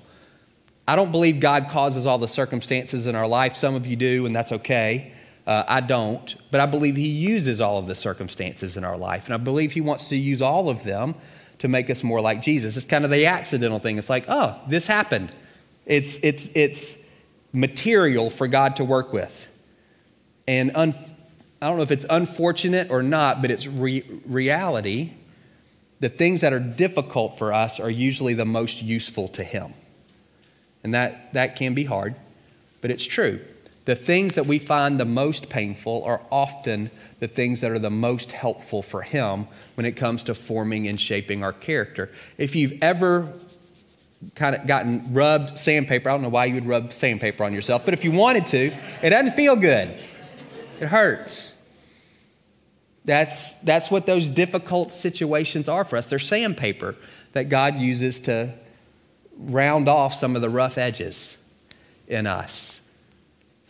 I 0.88 0.96
don't 0.96 1.12
believe 1.12 1.38
God 1.38 1.68
causes 1.68 2.06
all 2.06 2.18
the 2.18 2.26
circumstances 2.26 3.06
in 3.06 3.14
our 3.14 3.28
life. 3.28 3.54
Some 3.54 3.74
of 3.74 3.86
you 3.86 3.96
do, 3.96 4.26
and 4.26 4.34
that's 4.34 4.50
okay. 4.52 5.12
Uh, 5.46 5.64
I 5.66 5.80
don't, 5.80 6.34
but 6.50 6.60
I 6.60 6.66
believe 6.66 6.96
He 6.96 7.08
uses 7.08 7.60
all 7.60 7.78
of 7.78 7.86
the 7.86 7.94
circumstances 7.94 8.76
in 8.76 8.84
our 8.84 8.96
life. 8.96 9.24
And 9.26 9.34
I 9.34 9.38
believe 9.38 9.72
He 9.72 9.80
wants 9.80 10.08
to 10.10 10.16
use 10.16 10.42
all 10.42 10.68
of 10.68 10.84
them 10.84 11.14
to 11.58 11.68
make 11.68 11.90
us 11.90 12.02
more 12.02 12.20
like 12.20 12.42
Jesus. 12.42 12.76
It's 12.76 12.86
kind 12.86 13.04
of 13.04 13.10
the 13.10 13.26
accidental 13.26 13.78
thing. 13.78 13.98
It's 13.98 14.10
like, 14.10 14.24
oh, 14.28 14.58
this 14.68 14.86
happened. 14.86 15.32
It's, 15.86 16.18
it's, 16.22 16.50
it's 16.54 16.98
material 17.52 18.30
for 18.30 18.48
God 18.48 18.76
to 18.76 18.84
work 18.84 19.12
with. 19.12 19.48
And 20.46 20.72
un, 20.74 20.94
I 21.60 21.68
don't 21.68 21.76
know 21.76 21.82
if 21.82 21.90
it's 21.90 22.06
unfortunate 22.08 22.90
or 22.90 23.02
not, 23.02 23.42
but 23.42 23.50
it's 23.50 23.66
re- 23.66 24.04
reality. 24.24 25.12
The 26.00 26.08
things 26.08 26.40
that 26.40 26.52
are 26.52 26.60
difficult 26.60 27.36
for 27.36 27.52
us 27.52 27.78
are 27.78 27.90
usually 27.90 28.34
the 28.34 28.46
most 28.46 28.82
useful 28.82 29.28
to 29.28 29.44
Him. 29.44 29.74
And 30.82 30.94
that, 30.94 31.34
that 31.34 31.56
can 31.56 31.74
be 31.74 31.84
hard, 31.84 32.14
but 32.80 32.90
it's 32.90 33.04
true 33.04 33.40
the 33.90 33.96
things 33.96 34.36
that 34.36 34.46
we 34.46 34.60
find 34.60 35.00
the 35.00 35.04
most 35.04 35.50
painful 35.50 36.04
are 36.04 36.22
often 36.30 36.92
the 37.18 37.26
things 37.26 37.60
that 37.60 37.72
are 37.72 37.78
the 37.80 37.90
most 37.90 38.30
helpful 38.30 38.82
for 38.82 39.02
Him 39.02 39.48
when 39.74 39.84
it 39.84 39.96
comes 39.96 40.22
to 40.22 40.34
forming 40.36 40.86
and 40.86 41.00
shaping 41.00 41.42
our 41.42 41.52
character. 41.52 42.08
If 42.38 42.54
you've 42.54 42.80
ever 42.84 43.32
kind 44.36 44.54
of 44.54 44.64
gotten 44.64 45.12
rubbed 45.12 45.58
sandpaper, 45.58 46.08
I 46.08 46.12
don't 46.12 46.22
know 46.22 46.28
why 46.28 46.44
you 46.44 46.54
would 46.54 46.68
rub 46.68 46.92
sandpaper 46.92 47.42
on 47.42 47.52
yourself, 47.52 47.84
but 47.84 47.92
if 47.92 48.04
you 48.04 48.12
wanted 48.12 48.46
to, 48.46 48.72
it 49.02 49.10
doesn't 49.10 49.32
feel 49.32 49.56
good. 49.56 49.88
It 50.78 50.86
hurts. 50.86 51.60
That's, 53.04 53.54
that's 53.54 53.90
what 53.90 54.06
those 54.06 54.28
difficult 54.28 54.92
situations 54.92 55.68
are 55.68 55.84
for 55.84 55.96
us. 55.96 56.08
They're 56.08 56.20
sandpaper 56.20 56.94
that 57.32 57.48
God 57.48 57.74
uses 57.74 58.20
to 58.20 58.54
round 59.36 59.88
off 59.88 60.14
some 60.14 60.36
of 60.36 60.42
the 60.42 60.48
rough 60.48 60.78
edges 60.78 61.42
in 62.06 62.28
us. 62.28 62.79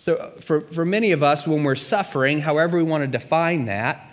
So, 0.00 0.14
uh, 0.14 0.30
for, 0.40 0.62
for 0.62 0.86
many 0.86 1.12
of 1.12 1.22
us, 1.22 1.46
when 1.46 1.62
we're 1.62 1.74
suffering, 1.74 2.40
however 2.40 2.78
we 2.78 2.82
want 2.82 3.02
to 3.02 3.06
define 3.06 3.66
that, 3.66 4.10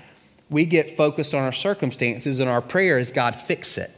we 0.50 0.66
get 0.66 0.98
focused 0.98 1.34
on 1.34 1.44
our 1.44 1.54
circumstances, 1.54 2.42
and 2.42 2.50
our 2.50 2.62
prayer 2.62 3.00
is, 3.00 3.10
God, 3.10 3.38
fix 3.38 3.78
it. 3.78 3.90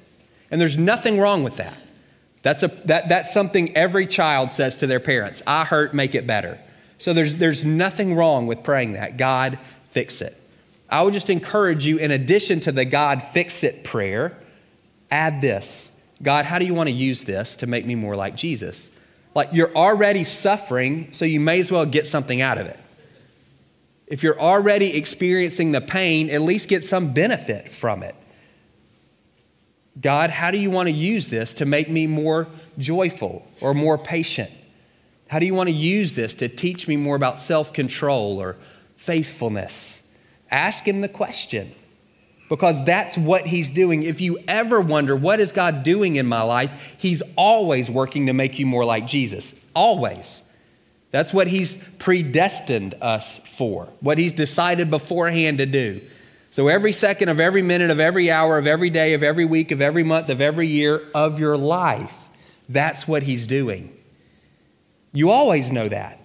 And 0.51 0.61
there's 0.61 0.77
nothing 0.77 1.19
wrong 1.19 1.41
with 1.41 1.57
that. 1.57 1.79
That's, 2.43 2.61
a, 2.61 2.67
that, 2.85 3.09
that's 3.09 3.33
something 3.33 3.75
every 3.75 4.05
child 4.05 4.51
says 4.51 4.77
to 4.77 4.87
their 4.87 4.99
parents 4.99 5.41
I 5.47 5.65
hurt, 5.65 5.95
make 5.95 6.13
it 6.13 6.27
better. 6.27 6.59
So, 6.99 7.11
there's, 7.11 7.33
there's 7.39 7.65
nothing 7.65 8.13
wrong 8.13 8.45
with 8.45 8.61
praying 8.61 8.91
that. 8.91 9.17
God, 9.17 9.57
fix 9.89 10.21
it. 10.21 10.39
I 10.91 11.01
would 11.01 11.15
just 11.15 11.31
encourage 11.31 11.87
you, 11.87 11.97
in 11.97 12.11
addition 12.11 12.59
to 12.61 12.71
the 12.71 12.85
God, 12.85 13.23
fix 13.23 13.63
it 13.63 13.83
prayer, 13.83 14.37
add 15.09 15.41
this 15.41 15.91
God, 16.21 16.45
how 16.45 16.59
do 16.59 16.65
you 16.65 16.75
want 16.75 16.87
to 16.89 16.95
use 16.95 17.23
this 17.23 17.55
to 17.57 17.65
make 17.65 17.87
me 17.87 17.95
more 17.95 18.15
like 18.15 18.35
Jesus? 18.35 18.91
Like 19.35 19.49
you're 19.53 19.75
already 19.75 20.23
suffering, 20.23 21.11
so 21.11 21.25
you 21.25 21.39
may 21.39 21.59
as 21.59 21.71
well 21.71 21.85
get 21.85 22.07
something 22.07 22.41
out 22.41 22.57
of 22.57 22.67
it. 22.67 22.79
If 24.07 24.23
you're 24.23 24.39
already 24.39 24.97
experiencing 24.97 25.71
the 25.71 25.81
pain, 25.81 26.29
at 26.29 26.41
least 26.41 26.67
get 26.67 26.83
some 26.83 27.13
benefit 27.13 27.69
from 27.69 28.01
it. 28.01 28.15
God, 30.01 30.29
how 30.29 30.49
do 30.49 30.57
you 30.57 30.71
want 30.71 30.87
to 30.87 30.93
use 30.93 31.29
this 31.29 31.53
to 31.55 31.65
make 31.65 31.89
me 31.89 32.07
more 32.07 32.47
joyful 32.77 33.45
or 33.61 33.73
more 33.73 33.97
patient? 33.97 34.49
How 35.27 35.37
do 35.37 35.45
you 35.45 35.53
want 35.53 35.69
to 35.69 35.75
use 35.75 36.15
this 36.15 36.33
to 36.35 36.47
teach 36.47 36.87
me 36.87 36.97
more 36.97 37.15
about 37.15 37.37
self 37.37 37.71
control 37.71 38.41
or 38.41 38.57
faithfulness? 38.95 40.03
Ask 40.49 40.87
Him 40.87 41.01
the 41.01 41.09
question 41.09 41.71
because 42.49 42.83
that's 42.83 43.17
what 43.17 43.45
He's 43.45 43.71
doing. 43.71 44.03
If 44.03 44.19
you 44.19 44.39
ever 44.47 44.81
wonder, 44.81 45.15
what 45.15 45.39
is 45.39 45.51
God 45.51 45.83
doing 45.83 46.17
in 46.17 46.25
my 46.25 46.41
life? 46.41 46.95
He's 46.97 47.21
always 47.35 47.89
working 47.89 48.25
to 48.25 48.33
make 48.33 48.59
you 48.59 48.65
more 48.65 48.83
like 48.83 49.07
Jesus. 49.07 49.55
Always. 49.73 50.43
That's 51.11 51.31
what 51.31 51.47
He's 51.47 51.81
predestined 51.99 52.95
us 53.01 53.37
for, 53.37 53.87
what 54.01 54.17
He's 54.17 54.33
decided 54.33 54.89
beforehand 54.89 55.59
to 55.59 55.65
do. 55.65 56.01
So 56.51 56.67
every 56.67 56.91
second 56.91 57.29
of 57.29 57.39
every 57.39 57.61
minute 57.61 57.91
of 57.91 57.99
every 57.99 58.31
hour 58.31 58.57
of 58.57 58.65
every 58.65 58.89
day 58.89 59.13
of 59.13 59.21
every 59.21 59.45
week 59.45 59.71
of 59.71 59.81
every 59.81 60.03
month 60.03 60.29
of 60.29 60.41
every 60.41 60.67
year 60.67 61.07
of 61.13 61.39
your 61.39 61.55
life, 61.57 62.27
that's 62.67 63.07
what 63.07 63.23
he's 63.23 63.45
doing. 63.45 63.95
You 65.11 65.29
always 65.29 65.71
know 65.71 65.89
that. 65.89 66.18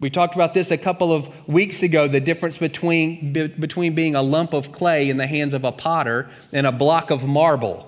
We 0.00 0.10
talked 0.10 0.34
about 0.34 0.54
this 0.54 0.70
a 0.70 0.78
couple 0.78 1.12
of 1.12 1.48
weeks 1.48 1.82
ago 1.82 2.06
the 2.06 2.20
difference 2.20 2.56
between, 2.56 3.32
be, 3.32 3.48
between 3.48 3.94
being 3.94 4.14
a 4.14 4.22
lump 4.22 4.52
of 4.52 4.70
clay 4.70 5.10
in 5.10 5.16
the 5.16 5.26
hands 5.26 5.54
of 5.54 5.64
a 5.64 5.72
potter 5.72 6.30
and 6.52 6.66
a 6.66 6.72
block 6.72 7.10
of 7.10 7.26
marble. 7.26 7.84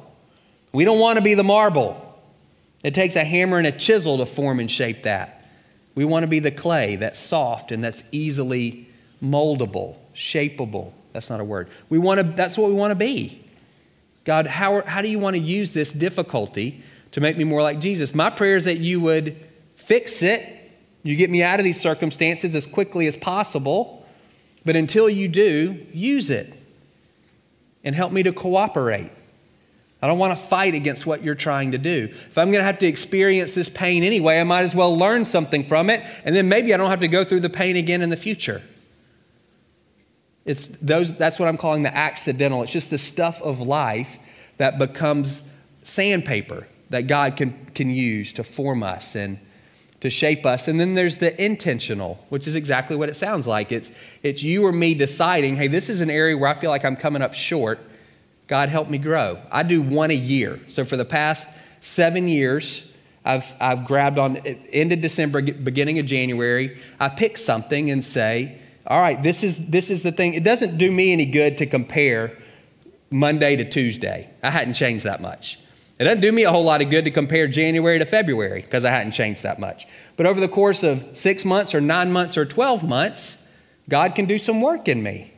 We 0.73 0.85
don't 0.85 0.99
want 0.99 1.19
to 1.19 1.25
be 1.25 1.35
the 1.35 1.45
marble. 1.45 2.07
It 2.83 2.95
takes 2.95 3.15
a 3.17 3.25
hammer 3.25 3.59
and 3.59 3.67
a 3.67 3.73
chisel 3.73 4.19
to 4.19 4.27
form 4.27 4.59
and 4.59 4.71
shape 4.71 5.05
that. 5.05 5.49
We 5.95 6.05
want 6.05 6.25
to 6.25 6.29
be 6.29 6.39
the 6.39 6.51
clay 6.51 6.97
that's 6.97 7.21
soft 7.21 7.73
and 7.73 7.85
that's 7.85 8.03
easily 8.11 8.89
moldable 9.23 9.97
shapeable. 10.15 10.93
That's 11.13 11.31
not 11.31 11.41
a 11.41 11.45
word. 11.45 11.69
We 11.89 11.99
want 11.99 12.21
to, 12.21 12.25
that's 12.25 12.57
what 12.57 12.69
we 12.69 12.77
want 12.77 12.93
to 12.93 12.97
be. 12.97 13.45
God, 14.25 14.47
how, 14.47 14.83
how 14.83 15.03
do 15.03 15.09
you 15.09 15.19
want 15.19 15.37
to 15.37 15.43
use 15.43 15.73
this 15.73 15.93
difficulty 15.93 16.83
to 17.13 17.21
make 17.21 17.37
me 17.37 17.45
more 17.45 17.63
like 17.63 17.81
Jesus? 17.81 18.15
My 18.15 18.31
prayer 18.31 18.57
is 18.57 18.67
that 18.67 18.79
you 18.79 19.01
would 19.01 19.37
fix 19.75 20.23
it. 20.23 20.57
You 21.03 21.17
get 21.17 21.31
me 21.31 21.43
out 21.43 21.59
of 21.59 21.65
these 21.65 21.81
circumstances 21.81 22.55
as 22.55 22.67
quickly 22.67 23.07
as 23.07 23.17
possible. 23.17 24.07
But 24.65 24.77
until 24.77 25.09
you 25.09 25.29
do, 25.29 25.87
use 25.93 26.31
it 26.31 26.53
and 27.83 27.95
help 27.95 28.13
me 28.13 28.23
to 28.23 28.33
cooperate. 28.33 29.11
I 30.03 30.07
don't 30.07 30.19
want 30.19 30.39
to 30.39 30.45
fight 30.45 30.75
against 30.75 31.05
what 31.05 31.23
you're 31.23 31.35
trying 31.35 31.73
to 31.73 31.79
do. 31.79 32.09
If 32.11 32.39
I'm 32.39 32.51
going 32.51 32.61
to 32.61 32.65
have 32.65 32.79
to 32.81 32.87
experience 32.87 33.55
this 33.55 33.69
pain 33.69 34.03
anyway, 34.03 34.41
I 34.41 34.45
might 34.45 34.63
as 34.63 34.75
well 34.75 34.97
learn 34.97 35.25
something 35.27 35.63
from 35.63 35.91
it, 35.91 36.03
and 36.25 36.35
then 36.35 36.49
maybe 36.49 36.73
I 36.73 36.79
don't 36.79 36.91
have 36.91 37.01
to 37.01 37.09
go 37.09 37.23
through 37.23 37.41
the 37.41 37.51
pain 37.51 37.77
again 37.77 38.01
in 38.01 38.09
the 38.09 38.17
future. 38.17 38.63
It's 40.47 40.67
those, 40.67 41.15
that's 41.17 41.39
what 41.39 41.49
I'm 41.49 41.59
calling 41.59 41.83
the 41.83 41.95
accidental. 41.95 42.63
It's 42.63 42.73
just 42.73 42.91
the 42.91 42.99
stuff 42.99 43.43
of 43.43 43.61
life 43.61 44.19
that 44.57 44.79
becomes 44.79 45.43
sandpaper 45.83 46.67
that 46.89 47.03
God 47.03 47.37
can, 47.37 47.67
can 47.75 47.91
use 47.91 48.33
to 48.35 48.45
form 48.45 48.83
us 48.83 49.15
and 49.15 49.39
to 50.01 50.11
shape 50.11 50.47
us. 50.47 50.67
And 50.67 50.81
then 50.81 50.95
there's 50.95 51.19
the 51.19 51.43
intentional, 51.43 52.25
which 52.31 52.47
is 52.47 52.55
exactly 52.55 52.97
what 52.97 53.09
it 53.09 53.17
sounds 53.17 53.47
like. 53.47 53.71
It's, 53.71 53.93
it's 54.23 54.43
you 54.43 54.65
or 54.65 54.73
me 54.73 54.95
deciding, 54.95 55.57
hey, 55.57 55.67
this 55.67 55.89
is 55.89 56.01
an 56.01 56.11
area 56.11 56.37
where 56.37 56.49
I 56.49 56.55
feel 56.55 56.71
like 56.71 56.85
I'm 56.85 56.97
coming 56.97 57.23
up 57.23 57.35
short. 57.35 57.79
God, 58.47 58.69
help 58.69 58.89
me 58.89 58.99
grow. 58.99 59.39
I 59.51 59.63
do 59.63 59.83
one 59.83 60.11
a 60.11 60.15
year. 60.15 60.59
So 60.69 60.85
for 60.85 60.97
the 60.97 61.05
past 61.05 61.49
seven 61.81 62.29
years, 62.29 62.91
I've, 63.25 63.53
I've 63.61 63.85
grabbed 63.85 64.19
on 64.19 64.39
end 64.39 64.93
of 64.93 65.01
December, 65.01 65.43
beginning 65.43 65.99
of 65.99 66.07
January, 66.07 66.79
I 66.99 67.11
pick 67.11 67.37
something 67.37 67.91
and 67.91 68.05
say, 68.05 68.59
all 68.87 69.01
right, 69.01 69.23
this 69.23 69.45
is, 69.45 69.69
this 69.69 69.91
is 69.91 70.03
the 70.03 70.13
thing. 70.13 70.35
It 70.35 70.43
doesn't 70.43 70.79
do 70.79 70.91
me 70.91 71.13
any 71.13 71.27
good 71.27 71.59
to 71.59 71.67
compare 71.67 72.37
Monday 73.11 73.57
to 73.57 73.69
Tuesday. 73.69 74.31
I 74.43 74.51
hadn't 74.51 74.75
changed 74.75 75.05
that 75.05 75.21
much. 75.21 75.59
It 76.01 76.05
doesn't 76.05 76.23
do 76.23 76.33
me 76.33 76.45
a 76.45 76.51
whole 76.51 76.65
lot 76.65 76.81
of 76.81 76.89
good 76.89 77.05
to 77.05 77.11
compare 77.11 77.47
January 77.47 77.99
to 77.99 78.07
February 78.07 78.63
because 78.63 78.87
I 78.87 78.91
hadn't 78.91 79.13
changed 79.13 79.43
that 79.43 79.59
much. 79.59 79.87
But 80.17 80.25
over 80.25 80.41
the 80.41 80.49
course 80.49 80.83
of 80.83 81.05
six 81.13 81.45
months 81.45 81.75
or 81.75 81.83
nine 81.83 82.11
months 82.11 82.39
or 82.39 82.47
12 82.47 82.89
months, 82.89 83.37
God 83.87 84.15
can 84.15 84.25
do 84.25 84.39
some 84.39 84.63
work 84.63 84.89
in 84.89 85.03
me. 85.03 85.35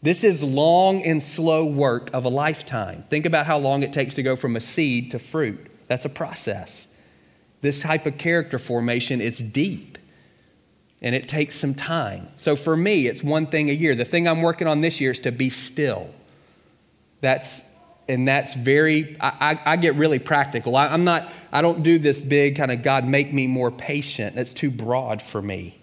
This 0.00 0.24
is 0.24 0.42
long 0.42 1.02
and 1.02 1.22
slow 1.22 1.66
work 1.66 2.08
of 2.14 2.24
a 2.24 2.30
lifetime. 2.30 3.04
Think 3.10 3.26
about 3.26 3.44
how 3.44 3.58
long 3.58 3.82
it 3.82 3.92
takes 3.92 4.14
to 4.14 4.22
go 4.22 4.36
from 4.36 4.56
a 4.56 4.60
seed 4.62 5.10
to 5.10 5.18
fruit. 5.18 5.60
That's 5.86 6.06
a 6.06 6.10
process. 6.10 6.88
This 7.60 7.80
type 7.80 8.06
of 8.06 8.16
character 8.16 8.58
formation, 8.58 9.20
it's 9.20 9.40
deep 9.40 9.98
and 11.02 11.14
it 11.14 11.28
takes 11.28 11.56
some 11.56 11.74
time. 11.74 12.28
So 12.38 12.56
for 12.56 12.74
me, 12.74 13.06
it's 13.06 13.22
one 13.22 13.48
thing 13.48 13.68
a 13.68 13.74
year. 13.74 13.94
The 13.94 14.06
thing 14.06 14.26
I'm 14.26 14.40
working 14.40 14.66
on 14.66 14.80
this 14.80 14.98
year 14.98 15.10
is 15.10 15.18
to 15.20 15.30
be 15.30 15.50
still. 15.50 16.08
That's 17.20 17.64
and 18.08 18.26
that's 18.28 18.54
very 18.54 19.16
I, 19.20 19.58
I, 19.66 19.72
I 19.72 19.76
get 19.76 19.94
really 19.94 20.18
practical. 20.18 20.76
I, 20.76 20.88
I'm 20.88 21.04
not 21.04 21.28
I 21.52 21.62
don't 21.62 21.82
do 21.82 21.98
this 21.98 22.18
big 22.18 22.56
kind 22.56 22.70
of 22.70 22.82
God 22.82 23.06
make 23.06 23.32
me 23.32 23.46
more 23.46 23.70
patient. 23.70 24.36
That's 24.36 24.54
too 24.54 24.70
broad 24.70 25.22
for 25.22 25.40
me. 25.40 25.78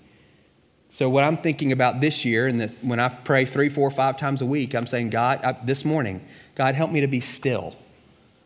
So 0.92 1.10
what 1.10 1.24
I'm 1.24 1.38
thinking 1.38 1.72
about 1.72 2.02
this 2.02 2.26
year, 2.26 2.48
and 2.48 2.60
the, 2.60 2.68
when 2.82 3.00
I 3.00 3.08
pray 3.08 3.46
three, 3.46 3.70
four, 3.70 3.90
five 3.90 4.18
times 4.18 4.42
a 4.42 4.46
week, 4.46 4.76
I'm 4.76 4.86
saying, 4.86 5.10
God, 5.10 5.42
I, 5.42 5.54
this 5.54 5.86
morning, 5.86 6.26
God, 6.54 6.76
help 6.76 6.92
me 6.92 7.00
to 7.00 7.08
be 7.08 7.22
still. 7.22 7.78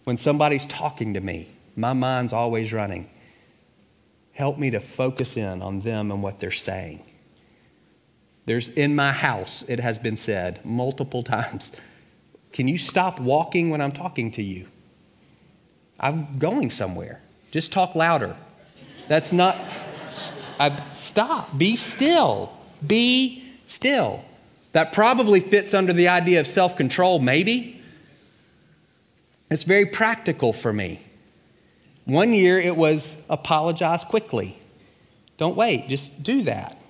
When 0.03 0.15
somebody's 0.15 0.67
talking 0.67 1.15
to 1.15 1.19
me, 1.19 1.49
my 1.75 1.93
mind's 1.93 2.33
always 2.33 2.71
running. 2.71 3.09
Help 4.33 4.59
me 4.59 4.69
to 4.69 4.79
focus 4.79 5.35
in 5.37 5.63
on 5.63 5.79
them 5.79 6.11
and 6.11 6.21
what 6.21 6.39
they're 6.39 6.51
saying. 6.51 7.03
There's 8.45 8.69
in 8.69 8.95
my 8.95 9.11
house, 9.11 9.63
it 9.67 9.79
has 9.79 9.97
been 9.97 10.15
said 10.15 10.63
multiple 10.63 11.23
times. 11.35 11.71
Can 12.55 12.69
you 12.69 12.77
stop 12.77 13.19
walking 13.19 13.69
when 13.69 13.81
I'm 13.81 13.91
talking 13.91 14.31
to 14.31 14.41
you? 14.41 14.65
I'm 15.99 16.39
going 16.39 16.69
somewhere. 16.69 17.19
Just 17.51 17.73
talk 17.73 17.95
louder. 17.95 18.33
That's 19.09 19.33
not, 19.33 19.57
I, 20.57 20.81
stop. 20.93 21.57
Be 21.57 21.75
still. 21.75 22.57
Be 22.87 23.43
still. 23.67 24.23
That 24.71 24.93
probably 24.93 25.41
fits 25.41 25.73
under 25.73 25.91
the 25.91 26.07
idea 26.07 26.39
of 26.39 26.47
self 26.47 26.77
control, 26.77 27.19
maybe. 27.19 27.81
It's 29.51 29.65
very 29.65 29.87
practical 29.87 30.53
for 30.53 30.71
me. 30.71 31.01
One 32.05 32.31
year 32.31 32.57
it 32.57 32.77
was 32.77 33.17
apologize 33.29 34.05
quickly. 34.05 34.57
Don't 35.37 35.57
wait, 35.57 35.89
just 35.89 36.23
do 36.23 36.43
that. 36.43 36.81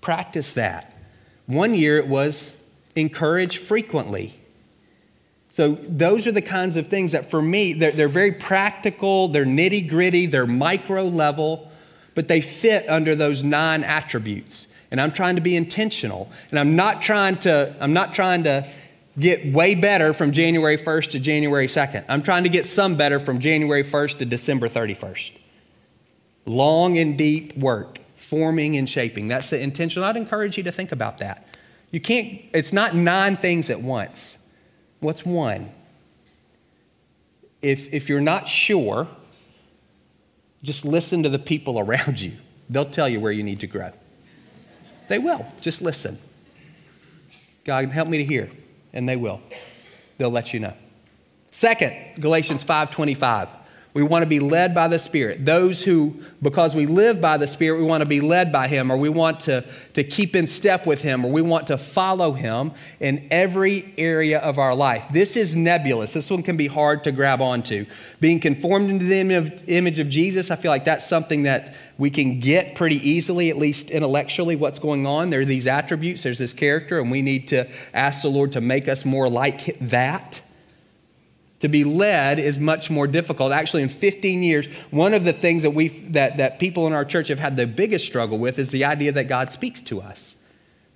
Practice 0.00 0.54
that. 0.54 0.96
One 1.44 1.74
year 1.74 1.98
it 1.98 2.08
was 2.08 2.56
encourage 2.96 3.58
frequently. 3.58 4.38
So, 5.52 5.72
those 5.72 6.26
are 6.26 6.32
the 6.32 6.40
kinds 6.40 6.76
of 6.76 6.86
things 6.86 7.12
that 7.12 7.28
for 7.30 7.42
me, 7.42 7.74
they're, 7.74 7.90
they're 7.90 8.08
very 8.08 8.32
practical, 8.32 9.28
they're 9.28 9.44
nitty 9.44 9.86
gritty, 9.86 10.24
they're 10.24 10.46
micro 10.46 11.04
level, 11.04 11.70
but 12.14 12.26
they 12.26 12.40
fit 12.40 12.88
under 12.88 13.14
those 13.14 13.44
nine 13.44 13.84
attributes. 13.84 14.68
And 14.90 14.98
I'm 14.98 15.10
trying 15.10 15.34
to 15.34 15.42
be 15.42 15.54
intentional. 15.54 16.30
And 16.48 16.58
I'm 16.58 16.74
not 16.74 17.02
trying 17.02 17.36
to, 17.40 17.76
I'm 17.80 17.92
not 17.92 18.14
trying 18.14 18.44
to 18.44 18.66
get 19.18 19.52
way 19.52 19.74
better 19.74 20.14
from 20.14 20.32
January 20.32 20.78
1st 20.78 21.10
to 21.10 21.20
January 21.20 21.66
2nd. 21.66 22.06
I'm 22.08 22.22
trying 22.22 22.44
to 22.44 22.48
get 22.48 22.64
some 22.64 22.96
better 22.96 23.20
from 23.20 23.38
January 23.38 23.84
1st 23.84 24.20
to 24.20 24.24
December 24.24 24.70
31st. 24.70 25.32
Long 26.46 26.96
and 26.96 27.18
deep 27.18 27.54
work, 27.58 27.98
forming 28.16 28.78
and 28.78 28.88
shaping. 28.88 29.28
That's 29.28 29.50
the 29.50 29.60
intention. 29.60 30.02
I'd 30.02 30.16
encourage 30.16 30.56
you 30.56 30.62
to 30.62 30.72
think 30.72 30.92
about 30.92 31.18
that. 31.18 31.46
You 31.90 32.00
can't, 32.00 32.40
it's 32.54 32.72
not 32.72 32.94
nine 32.94 33.36
things 33.36 33.68
at 33.68 33.82
once. 33.82 34.38
What's 35.02 35.26
one? 35.26 35.68
If, 37.60 37.92
if 37.92 38.08
you're 38.08 38.20
not 38.20 38.46
sure, 38.46 39.08
just 40.62 40.84
listen 40.84 41.24
to 41.24 41.28
the 41.28 41.40
people 41.40 41.80
around 41.80 42.20
you. 42.20 42.32
They'll 42.70 42.84
tell 42.84 43.08
you 43.08 43.18
where 43.18 43.32
you 43.32 43.42
need 43.42 43.60
to 43.60 43.66
grow. 43.66 43.90
They 45.08 45.18
will. 45.18 45.44
Just 45.60 45.82
listen. 45.82 46.18
God, 47.64 47.90
help 47.90 48.08
me 48.08 48.18
to 48.18 48.24
hear 48.24 48.48
and 48.92 49.08
they 49.08 49.16
will. 49.16 49.40
They'll 50.18 50.30
let 50.30 50.54
you 50.54 50.60
know. 50.60 50.74
Second, 51.50 51.94
Galatians 52.20 52.62
5:25. 52.62 53.48
We 53.94 54.02
want 54.02 54.22
to 54.22 54.26
be 54.26 54.40
led 54.40 54.74
by 54.74 54.88
the 54.88 54.98
Spirit. 54.98 55.44
Those 55.44 55.82
who, 55.82 56.22
because 56.40 56.74
we 56.74 56.86
live 56.86 57.20
by 57.20 57.36
the 57.36 57.46
Spirit, 57.46 57.78
we 57.78 57.84
want 57.84 58.00
to 58.02 58.08
be 58.08 58.22
led 58.22 58.50
by 58.50 58.66
Him, 58.66 58.90
or 58.90 58.96
we 58.96 59.10
want 59.10 59.40
to, 59.40 59.66
to 59.92 60.02
keep 60.02 60.34
in 60.34 60.46
step 60.46 60.86
with 60.86 61.02
Him, 61.02 61.26
or 61.26 61.30
we 61.30 61.42
want 61.42 61.66
to 61.66 61.76
follow 61.76 62.32
Him 62.32 62.72
in 63.00 63.28
every 63.30 63.92
area 63.98 64.38
of 64.38 64.58
our 64.58 64.74
life. 64.74 65.04
This 65.12 65.36
is 65.36 65.54
nebulous. 65.54 66.14
This 66.14 66.30
one 66.30 66.42
can 66.42 66.56
be 66.56 66.68
hard 66.68 67.04
to 67.04 67.12
grab 67.12 67.42
onto. 67.42 67.84
Being 68.18 68.40
conformed 68.40 68.88
into 68.88 69.04
the 69.04 69.20
image 69.66 69.98
of 69.98 70.08
Jesus, 70.08 70.50
I 70.50 70.56
feel 70.56 70.70
like 70.70 70.86
that's 70.86 71.06
something 71.06 71.42
that 71.42 71.76
we 71.98 72.08
can 72.08 72.40
get 72.40 72.74
pretty 72.74 72.96
easily, 73.06 73.50
at 73.50 73.58
least 73.58 73.90
intellectually, 73.90 74.56
what's 74.56 74.78
going 74.78 75.06
on. 75.06 75.28
There 75.28 75.42
are 75.42 75.44
these 75.44 75.66
attributes, 75.66 76.22
there's 76.22 76.38
this 76.38 76.54
character, 76.54 76.98
and 76.98 77.10
we 77.10 77.20
need 77.20 77.48
to 77.48 77.68
ask 77.92 78.22
the 78.22 78.28
Lord 78.28 78.52
to 78.52 78.62
make 78.62 78.88
us 78.88 79.04
more 79.04 79.28
like 79.28 79.78
that 79.80 80.40
To 81.62 81.68
be 81.68 81.84
led 81.84 82.40
is 82.40 82.58
much 82.58 82.90
more 82.90 83.06
difficult. 83.06 83.52
Actually, 83.52 83.84
in 83.84 83.88
15 83.88 84.42
years, 84.42 84.66
one 84.90 85.14
of 85.14 85.22
the 85.22 85.32
things 85.32 85.62
that, 85.62 85.70
we 85.70 85.88
that, 86.10 86.38
that 86.38 86.58
people 86.58 86.88
in 86.88 86.92
our 86.92 87.04
church 87.04 87.28
have 87.28 87.38
had 87.38 87.56
the 87.56 87.68
biggest 87.68 88.04
struggle 88.04 88.36
with 88.36 88.58
is 88.58 88.70
the 88.70 88.84
idea 88.84 89.12
that 89.12 89.28
God 89.28 89.48
speaks 89.48 89.80
to 89.82 90.00
us. 90.00 90.34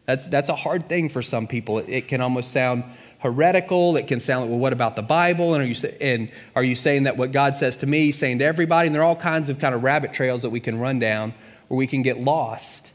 That's, 0.07 0.27
that's 0.27 0.49
a 0.49 0.57
hard 0.57 0.89
thing 0.89 1.09
for 1.09 1.23
some 1.23 1.47
people. 1.47 1.79
It, 1.79 1.89
it 1.89 2.09
can 2.09 2.21
almost 2.21 2.51
sound 2.51 2.83
heretical. 3.21 3.97
It 3.97 4.09
can 4.09 4.19
sound 4.19 4.43
like, 4.43 4.51
well, 4.51 4.59
what 4.59 4.73
about 4.73 4.97
the 4.97 5.03
Bible? 5.03 5.55
And 5.55 5.63
are, 5.63 5.67
you, 5.67 5.77
and 6.01 6.33
are 6.57 6.65
you 6.65 6.75
saying 6.75 7.05
that 7.05 7.17
what 7.17 7.31
God 7.31 7.55
says 7.55 7.77
to 7.77 7.87
me, 7.87 8.11
saying 8.11 8.41
to 8.41 8.45
everybody? 8.45 8.89
And 8.89 8.95
there 8.95 9.03
are 9.03 9.07
all 9.07 9.15
kinds 9.15 9.49
of 9.49 9.61
kind 9.61 9.73
of 9.73 9.85
rabbit 9.85 10.15
trails 10.15 10.43
that 10.43 10.51
we 10.51 10.59
can 10.59 10.81
run 10.81 10.99
down 10.99 11.33
where 11.69 11.79
we 11.79 11.87
can 11.87 12.03
get 12.03 12.19
lost. 12.19 12.93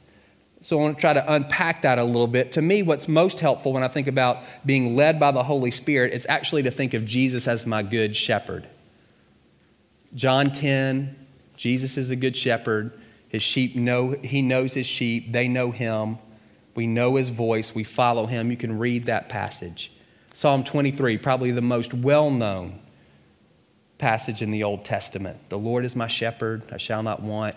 So 0.63 0.77
I 0.77 0.81
want 0.83 0.97
to 0.97 1.01
try 1.01 1.13
to 1.13 1.33
unpack 1.33 1.81
that 1.81 1.97
a 1.97 2.03
little 2.03 2.27
bit. 2.27 2.51
To 2.53 2.61
me, 2.61 2.83
what's 2.83 3.07
most 3.07 3.39
helpful 3.39 3.73
when 3.73 3.81
I 3.81 3.87
think 3.87 4.07
about 4.07 4.43
being 4.63 4.95
led 4.95 5.19
by 5.19 5.31
the 5.31 5.41
Holy 5.41 5.71
Spirit 5.71 6.13
is 6.13 6.27
actually 6.29 6.63
to 6.63 6.71
think 6.71 6.93
of 6.93 7.03
Jesus 7.03 7.47
as 7.47 7.65
my 7.65 7.81
good 7.81 8.15
shepherd. 8.15 8.67
John 10.13 10.51
10, 10.51 11.15
Jesus 11.57 11.97
is 11.97 12.11
a 12.11 12.15
good 12.15 12.35
shepherd. 12.35 12.91
His 13.27 13.41
sheep 13.41 13.75
know, 13.75 14.11
he 14.11 14.43
knows 14.43 14.75
his 14.75 14.85
sheep, 14.85 15.31
they 15.31 15.47
know 15.47 15.71
him. 15.71 16.19
We 16.75 16.85
know 16.85 17.15
his 17.15 17.29
voice, 17.29 17.73
we 17.73 17.83
follow 17.83 18.27
him. 18.27 18.51
You 18.51 18.57
can 18.57 18.77
read 18.77 19.05
that 19.05 19.29
passage. 19.29 19.91
Psalm 20.33 20.63
23, 20.63 21.17
probably 21.17 21.51
the 21.51 21.61
most 21.61 21.91
well 21.93 22.29
known 22.29 22.79
passage 23.97 24.43
in 24.43 24.51
the 24.51 24.63
Old 24.63 24.85
Testament. 24.85 25.37
The 25.49 25.57
Lord 25.57 25.85
is 25.85 25.95
my 25.95 26.07
shepherd, 26.07 26.61
I 26.71 26.77
shall 26.77 27.01
not 27.01 27.21
want 27.21 27.55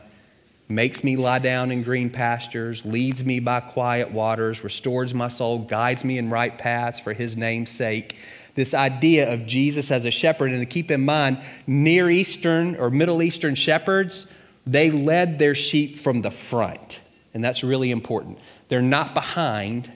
makes 0.69 1.05
me 1.05 1.17
lie 1.17 1.39
down 1.39 1.71
in 1.71 1.83
green 1.83 2.11
pastures, 2.11 2.85
leads 2.85 3.25
me 3.25 3.41
by 3.41 3.61
quiet 3.61 4.11
waters, 4.11 4.65
restores 4.65 5.13
my 5.13 5.29
soul, 5.29 5.59
guides 5.59 6.05
me 6.05 6.19
in 6.19 6.31
right 6.31 6.57
paths 6.57 6.99
for 6.99 7.13
his 7.13 7.37
name's 7.37 7.71
sake. 7.71 8.17
This 8.55 8.73
idea 8.73 9.33
of 9.33 9.47
Jesus 9.47 9.91
as 9.91 10.05
a 10.05 10.11
shepherd, 10.11 10.53
and 10.53 10.61
to 10.61 10.67
keep 10.67 10.91
in 10.91 11.05
mind, 11.05 11.39
Near 11.67 12.09
Eastern 12.09 12.77
or 12.77 12.89
Middle 12.89 13.23
Eastern 13.23 13.55
shepherds, 13.55 14.31
they 14.67 14.91
led 14.91 15.39
their 15.39 15.55
sheep 15.55 15.99
from 15.99 16.23
the 16.23 16.31
front. 16.31 17.01
And 17.35 17.43
that's 17.43 17.65
really 17.65 17.91
important. 17.91 18.39
They're 18.69 18.81
not 18.81 19.13
behind, 19.13 19.93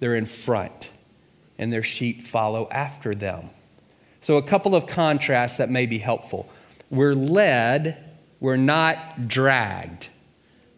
they're 0.00 0.16
in 0.16 0.26
front. 0.26 0.90
And 1.58 1.72
their 1.72 1.82
sheep 1.82 2.22
follow 2.22 2.68
after 2.70 3.14
them. 3.14 3.50
So, 4.20 4.36
a 4.36 4.42
couple 4.42 4.74
of 4.74 4.86
contrasts 4.86 5.58
that 5.58 5.70
may 5.70 5.86
be 5.86 5.98
helpful. 5.98 6.48
We're 6.90 7.14
led 7.14 8.07
we're 8.40 8.56
not 8.56 9.28
dragged. 9.28 10.08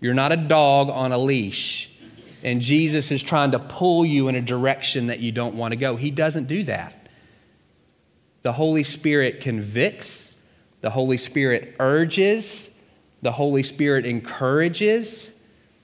You're 0.00 0.14
not 0.14 0.32
a 0.32 0.36
dog 0.36 0.88
on 0.88 1.12
a 1.12 1.18
leash, 1.18 1.90
and 2.42 2.62
Jesus 2.62 3.10
is 3.10 3.22
trying 3.22 3.50
to 3.50 3.58
pull 3.58 4.04
you 4.04 4.28
in 4.28 4.34
a 4.34 4.40
direction 4.40 5.08
that 5.08 5.20
you 5.20 5.30
don't 5.30 5.54
want 5.54 5.72
to 5.72 5.76
go. 5.76 5.96
He 5.96 6.10
doesn't 6.10 6.46
do 6.46 6.62
that. 6.64 7.08
The 8.42 8.52
Holy 8.52 8.82
Spirit 8.82 9.42
convicts, 9.42 10.32
the 10.80 10.90
Holy 10.90 11.18
Spirit 11.18 11.76
urges, 11.78 12.70
the 13.22 13.32
Holy 13.32 13.62
Spirit 13.62 14.06
encourages. 14.06 15.30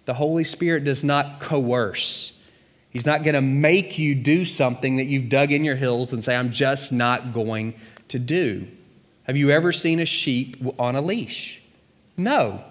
The 0.06 0.14
Holy 0.14 0.45
Spirit 0.45 0.85
does 0.85 1.04
not 1.04 1.40
coerce. 1.40 2.33
He's 2.90 3.06
not 3.06 3.25
going 3.25 3.35
to 3.35 3.42
make 3.42 3.99
you 3.99 4.14
do 4.14 4.45
something 4.45 4.97
that 4.97 5.04
you've 5.04 5.28
dug 5.28 5.52
in 5.52 5.64
your 5.64 5.76
heels 5.76 6.12
and 6.12 6.25
say, 6.25 6.35
I'm 6.37 6.50
just 6.50 6.92
not 6.92 7.35
going 7.35 7.75
to 8.09 8.18
do. 8.18 8.68
Have 9.25 9.37
you 9.37 9.50
ever 9.50 9.73
seen 9.73 10.00
a 10.00 10.06
sheep 10.06 10.56
on 10.78 10.95
a 10.95 11.00
leash? 11.00 11.61
No. 12.16 12.64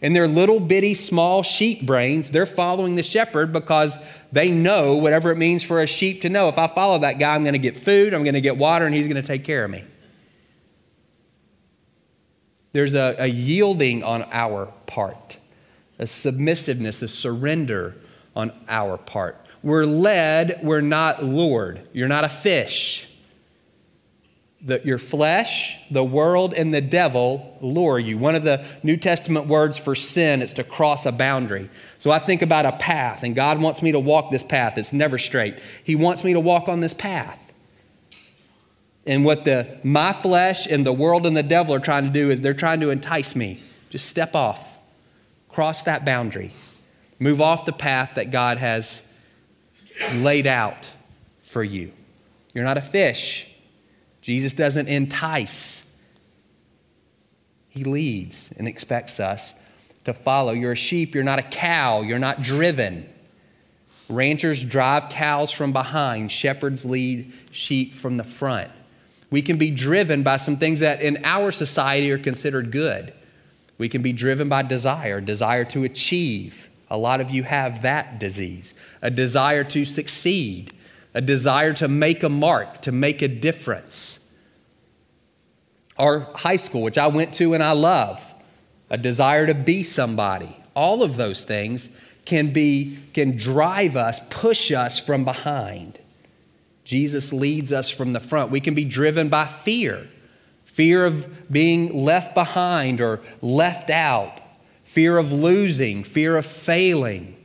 In 0.00 0.14
their 0.14 0.26
little 0.26 0.60
bitty 0.60 0.94
small 0.94 1.42
sheep 1.42 1.84
brains, 1.84 2.30
they're 2.30 2.46
following 2.46 2.94
the 2.94 3.02
shepherd 3.02 3.52
because 3.52 3.96
they 4.32 4.50
know 4.50 4.96
whatever 4.96 5.30
it 5.30 5.36
means 5.36 5.62
for 5.62 5.82
a 5.82 5.86
sheep 5.86 6.22
to 6.22 6.30
know. 6.30 6.48
If 6.48 6.56
I 6.56 6.68
follow 6.68 6.98
that 7.00 7.18
guy, 7.18 7.34
I'm 7.34 7.42
going 7.42 7.52
to 7.52 7.58
get 7.58 7.76
food, 7.76 8.14
I'm 8.14 8.24
going 8.24 8.34
to 8.34 8.40
get 8.40 8.56
water, 8.56 8.86
and 8.86 8.94
he's 8.94 9.06
going 9.06 9.20
to 9.20 9.26
take 9.26 9.44
care 9.44 9.64
of 9.64 9.70
me. 9.70 9.84
There's 12.72 12.94
a, 12.94 13.16
a 13.18 13.26
yielding 13.26 14.02
on 14.02 14.22
our 14.30 14.66
part, 14.86 15.36
a 15.98 16.06
submissiveness, 16.06 17.02
a 17.02 17.08
surrender 17.08 17.96
on 18.34 18.52
our 18.68 18.96
part. 18.96 19.36
We're 19.62 19.84
led, 19.84 20.60
we're 20.62 20.80
not 20.80 21.22
lured. 21.22 21.86
You're 21.92 22.08
not 22.08 22.24
a 22.24 22.28
fish 22.30 23.09
that 24.62 24.84
your 24.84 24.98
flesh, 24.98 25.78
the 25.90 26.04
world, 26.04 26.52
and 26.52 26.72
the 26.72 26.82
devil 26.82 27.56
lure 27.62 27.98
you. 27.98 28.18
One 28.18 28.34
of 28.34 28.42
the 28.42 28.64
New 28.82 28.96
Testament 28.96 29.46
words 29.46 29.78
for 29.78 29.94
sin 29.94 30.42
is 30.42 30.52
to 30.54 30.64
cross 30.64 31.06
a 31.06 31.12
boundary. 31.12 31.70
So 31.98 32.10
I 32.10 32.18
think 32.18 32.42
about 32.42 32.66
a 32.66 32.72
path, 32.72 33.22
and 33.22 33.34
God 33.34 33.60
wants 33.60 33.82
me 33.82 33.92
to 33.92 33.98
walk 33.98 34.30
this 34.30 34.42
path. 34.42 34.76
It's 34.76 34.92
never 34.92 35.16
straight. 35.16 35.58
He 35.82 35.94
wants 35.96 36.24
me 36.24 36.34
to 36.34 36.40
walk 36.40 36.68
on 36.68 36.80
this 36.80 36.92
path. 36.92 37.38
And 39.06 39.24
what 39.24 39.44
the 39.44 39.78
my 39.82 40.12
flesh 40.12 40.66
and 40.66 40.84
the 40.84 40.92
world 40.92 41.26
and 41.26 41.36
the 41.36 41.42
devil 41.42 41.74
are 41.74 41.80
trying 41.80 42.04
to 42.04 42.10
do 42.10 42.30
is 42.30 42.42
they're 42.42 42.52
trying 42.52 42.80
to 42.80 42.90
entice 42.90 43.34
me. 43.34 43.62
Just 43.88 44.08
step 44.08 44.34
off. 44.34 44.78
Cross 45.48 45.84
that 45.84 46.04
boundary. 46.04 46.52
Move 47.18 47.40
off 47.40 47.64
the 47.64 47.72
path 47.72 48.14
that 48.14 48.30
God 48.30 48.58
has 48.58 49.02
laid 50.14 50.46
out 50.46 50.90
for 51.40 51.64
you. 51.64 51.92
You're 52.54 52.64
not 52.64 52.78
a 52.78 52.82
fish. 52.82 53.49
Jesus 54.20 54.54
doesn't 54.54 54.88
entice, 54.88 55.88
He 57.68 57.84
leads 57.84 58.52
and 58.56 58.68
expects 58.68 59.20
us 59.20 59.54
to 60.04 60.12
follow. 60.12 60.52
You're 60.52 60.72
a 60.72 60.76
sheep, 60.76 61.14
you're 61.14 61.24
not 61.24 61.38
a 61.38 61.42
cow, 61.42 62.02
you're 62.02 62.18
not 62.18 62.42
driven. 62.42 63.08
Ranchers 64.08 64.64
drive 64.64 65.08
cows 65.08 65.52
from 65.52 65.72
behind, 65.72 66.32
shepherds 66.32 66.84
lead 66.84 67.32
sheep 67.52 67.94
from 67.94 68.16
the 68.16 68.24
front. 68.24 68.70
We 69.30 69.42
can 69.42 69.56
be 69.56 69.70
driven 69.70 70.24
by 70.24 70.36
some 70.36 70.56
things 70.56 70.80
that 70.80 71.00
in 71.00 71.24
our 71.24 71.52
society 71.52 72.10
are 72.10 72.18
considered 72.18 72.72
good. 72.72 73.12
We 73.78 73.88
can 73.88 74.02
be 74.02 74.12
driven 74.12 74.48
by 74.48 74.62
desire, 74.62 75.20
desire 75.20 75.64
to 75.66 75.84
achieve. 75.84 76.68
A 76.90 76.98
lot 76.98 77.20
of 77.20 77.30
you 77.30 77.44
have 77.44 77.82
that 77.82 78.18
disease, 78.18 78.74
a 79.00 79.10
desire 79.10 79.62
to 79.64 79.84
succeed, 79.84 80.72
a 81.14 81.20
desire 81.20 81.72
to 81.74 81.88
make 81.88 82.22
a 82.22 82.28
mark, 82.28 82.82
to 82.82 82.92
make 82.92 83.22
a 83.22 83.28
difference. 83.28 84.18
Our 85.98 86.20
high 86.34 86.56
school, 86.56 86.82
which 86.82 86.98
I 86.98 87.08
went 87.08 87.34
to 87.34 87.54
and 87.54 87.62
I 87.62 87.72
love, 87.72 88.34
a 88.88 88.96
desire 88.98 89.46
to 89.46 89.54
be 89.54 89.82
somebody. 89.82 90.56
All 90.74 91.02
of 91.02 91.16
those 91.16 91.44
things 91.44 91.90
can 92.24 92.52
be 92.52 92.98
can 93.12 93.36
drive 93.36 93.96
us, 93.96 94.20
push 94.30 94.70
us 94.72 94.98
from 94.98 95.24
behind. 95.24 95.98
Jesus 96.84 97.32
leads 97.32 97.72
us 97.72 97.90
from 97.90 98.12
the 98.12 98.20
front. 98.20 98.50
We 98.50 98.60
can 98.60 98.74
be 98.74 98.84
driven 98.84 99.28
by 99.28 99.46
fear. 99.46 100.08
Fear 100.64 101.06
of 101.06 101.50
being 101.50 102.04
left 102.04 102.34
behind 102.34 103.00
or 103.00 103.20
left 103.42 103.90
out, 103.90 104.40
fear 104.82 105.18
of 105.18 105.32
losing, 105.32 106.04
fear 106.04 106.36
of 106.36 106.46
failing, 106.46 107.36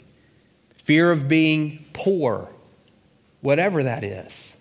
fear 0.76 1.12
of 1.12 1.28
being 1.28 1.84
poor, 1.92 2.50
whatever 3.46 3.84
that 3.84 4.04
is. 4.04 4.54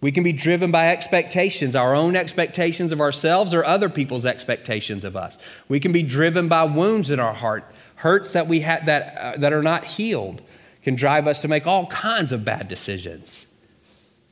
We 0.00 0.12
can 0.12 0.22
be 0.22 0.32
driven 0.32 0.70
by 0.70 0.90
expectations, 0.90 1.74
our 1.74 1.94
own 1.94 2.14
expectations 2.14 2.92
of 2.92 3.00
ourselves 3.00 3.54
or 3.54 3.64
other 3.64 3.88
people's 3.88 4.26
expectations 4.26 5.04
of 5.04 5.16
us. 5.16 5.38
We 5.68 5.80
can 5.80 5.92
be 5.92 6.02
driven 6.02 6.48
by 6.48 6.64
wounds 6.64 7.10
in 7.10 7.18
our 7.18 7.32
heart, 7.32 7.64
hurts 7.96 8.32
that 8.34 8.46
we 8.46 8.60
have 8.60 8.86
that, 8.86 9.16
uh, 9.16 9.38
that 9.38 9.52
are 9.52 9.62
not 9.62 9.84
healed 9.84 10.42
can 10.82 10.94
drive 10.94 11.26
us 11.26 11.40
to 11.40 11.48
make 11.48 11.66
all 11.66 11.86
kinds 11.86 12.30
of 12.32 12.44
bad 12.44 12.68
decisions. 12.68 13.46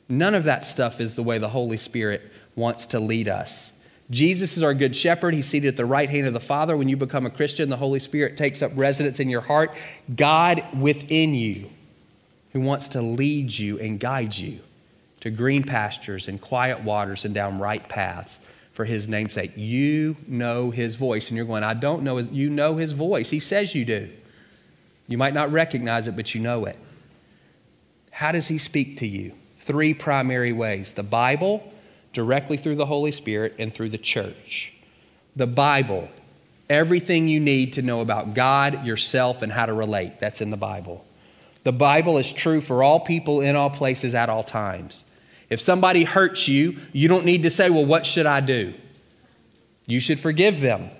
None 0.08 0.34
of 0.34 0.44
that 0.44 0.64
stuff 0.64 1.00
is 1.00 1.16
the 1.16 1.22
way 1.22 1.38
the 1.38 1.48
Holy 1.48 1.76
Spirit 1.76 2.22
wants 2.54 2.86
to 2.88 3.00
lead 3.00 3.28
us. 3.28 3.72
Jesus 4.08 4.56
is 4.56 4.62
our 4.62 4.72
good 4.72 4.94
shepherd. 4.94 5.34
He's 5.34 5.48
seated 5.48 5.68
at 5.68 5.76
the 5.76 5.84
right 5.84 6.08
hand 6.08 6.28
of 6.28 6.32
the 6.32 6.40
Father. 6.40 6.76
When 6.76 6.88
you 6.88 6.96
become 6.96 7.26
a 7.26 7.30
Christian, 7.30 7.68
the 7.68 7.76
Holy 7.76 7.98
Spirit 7.98 8.36
takes 8.36 8.62
up 8.62 8.70
residence 8.76 9.18
in 9.18 9.28
your 9.28 9.40
heart. 9.40 9.76
God 10.14 10.64
within 10.78 11.34
you, 11.34 11.68
who 12.56 12.62
wants 12.62 12.88
to 12.88 13.02
lead 13.02 13.52
you 13.52 13.78
and 13.78 14.00
guide 14.00 14.34
you 14.34 14.58
to 15.20 15.28
green 15.28 15.62
pastures 15.62 16.26
and 16.26 16.40
quiet 16.40 16.80
waters 16.80 17.26
and 17.26 17.34
down 17.34 17.58
right 17.58 17.86
paths 17.86 18.40
for 18.72 18.86
his 18.86 19.10
namesake. 19.10 19.52
You 19.56 20.16
know 20.26 20.70
his 20.70 20.94
voice. 20.94 21.28
And 21.28 21.36
you're 21.36 21.44
going, 21.44 21.64
I 21.64 21.74
don't 21.74 22.02
know. 22.02 22.16
You 22.16 22.48
know 22.48 22.76
his 22.76 22.92
voice. 22.92 23.28
He 23.28 23.40
says 23.40 23.74
you 23.74 23.84
do. 23.84 24.08
You 25.06 25.18
might 25.18 25.34
not 25.34 25.52
recognize 25.52 26.08
it, 26.08 26.16
but 26.16 26.34
you 26.34 26.40
know 26.40 26.64
it. 26.64 26.78
How 28.10 28.32
does 28.32 28.48
he 28.48 28.56
speak 28.56 28.96
to 29.00 29.06
you? 29.06 29.34
Three 29.58 29.92
primary 29.92 30.54
ways 30.54 30.92
the 30.92 31.02
Bible, 31.02 31.70
directly 32.14 32.56
through 32.56 32.76
the 32.76 32.86
Holy 32.86 33.12
Spirit, 33.12 33.54
and 33.58 33.70
through 33.70 33.90
the 33.90 33.98
church. 33.98 34.72
The 35.36 35.46
Bible, 35.46 36.08
everything 36.70 37.28
you 37.28 37.38
need 37.38 37.74
to 37.74 37.82
know 37.82 38.00
about 38.00 38.32
God, 38.32 38.86
yourself, 38.86 39.42
and 39.42 39.52
how 39.52 39.66
to 39.66 39.74
relate. 39.74 40.20
That's 40.20 40.40
in 40.40 40.48
the 40.48 40.56
Bible. 40.56 41.04
The 41.66 41.72
Bible 41.72 42.16
is 42.16 42.32
true 42.32 42.60
for 42.60 42.84
all 42.84 43.00
people 43.00 43.40
in 43.40 43.56
all 43.56 43.70
places 43.70 44.14
at 44.14 44.28
all 44.28 44.44
times. 44.44 45.02
If 45.50 45.60
somebody 45.60 46.04
hurts 46.04 46.46
you, 46.46 46.76
you 46.92 47.08
don't 47.08 47.24
need 47.24 47.42
to 47.42 47.50
say, 47.50 47.70
Well, 47.70 47.84
what 47.84 48.06
should 48.06 48.24
I 48.24 48.40
do? 48.40 48.72
You 49.84 49.98
should 49.98 50.20
forgive 50.20 50.60
them. 50.60 50.90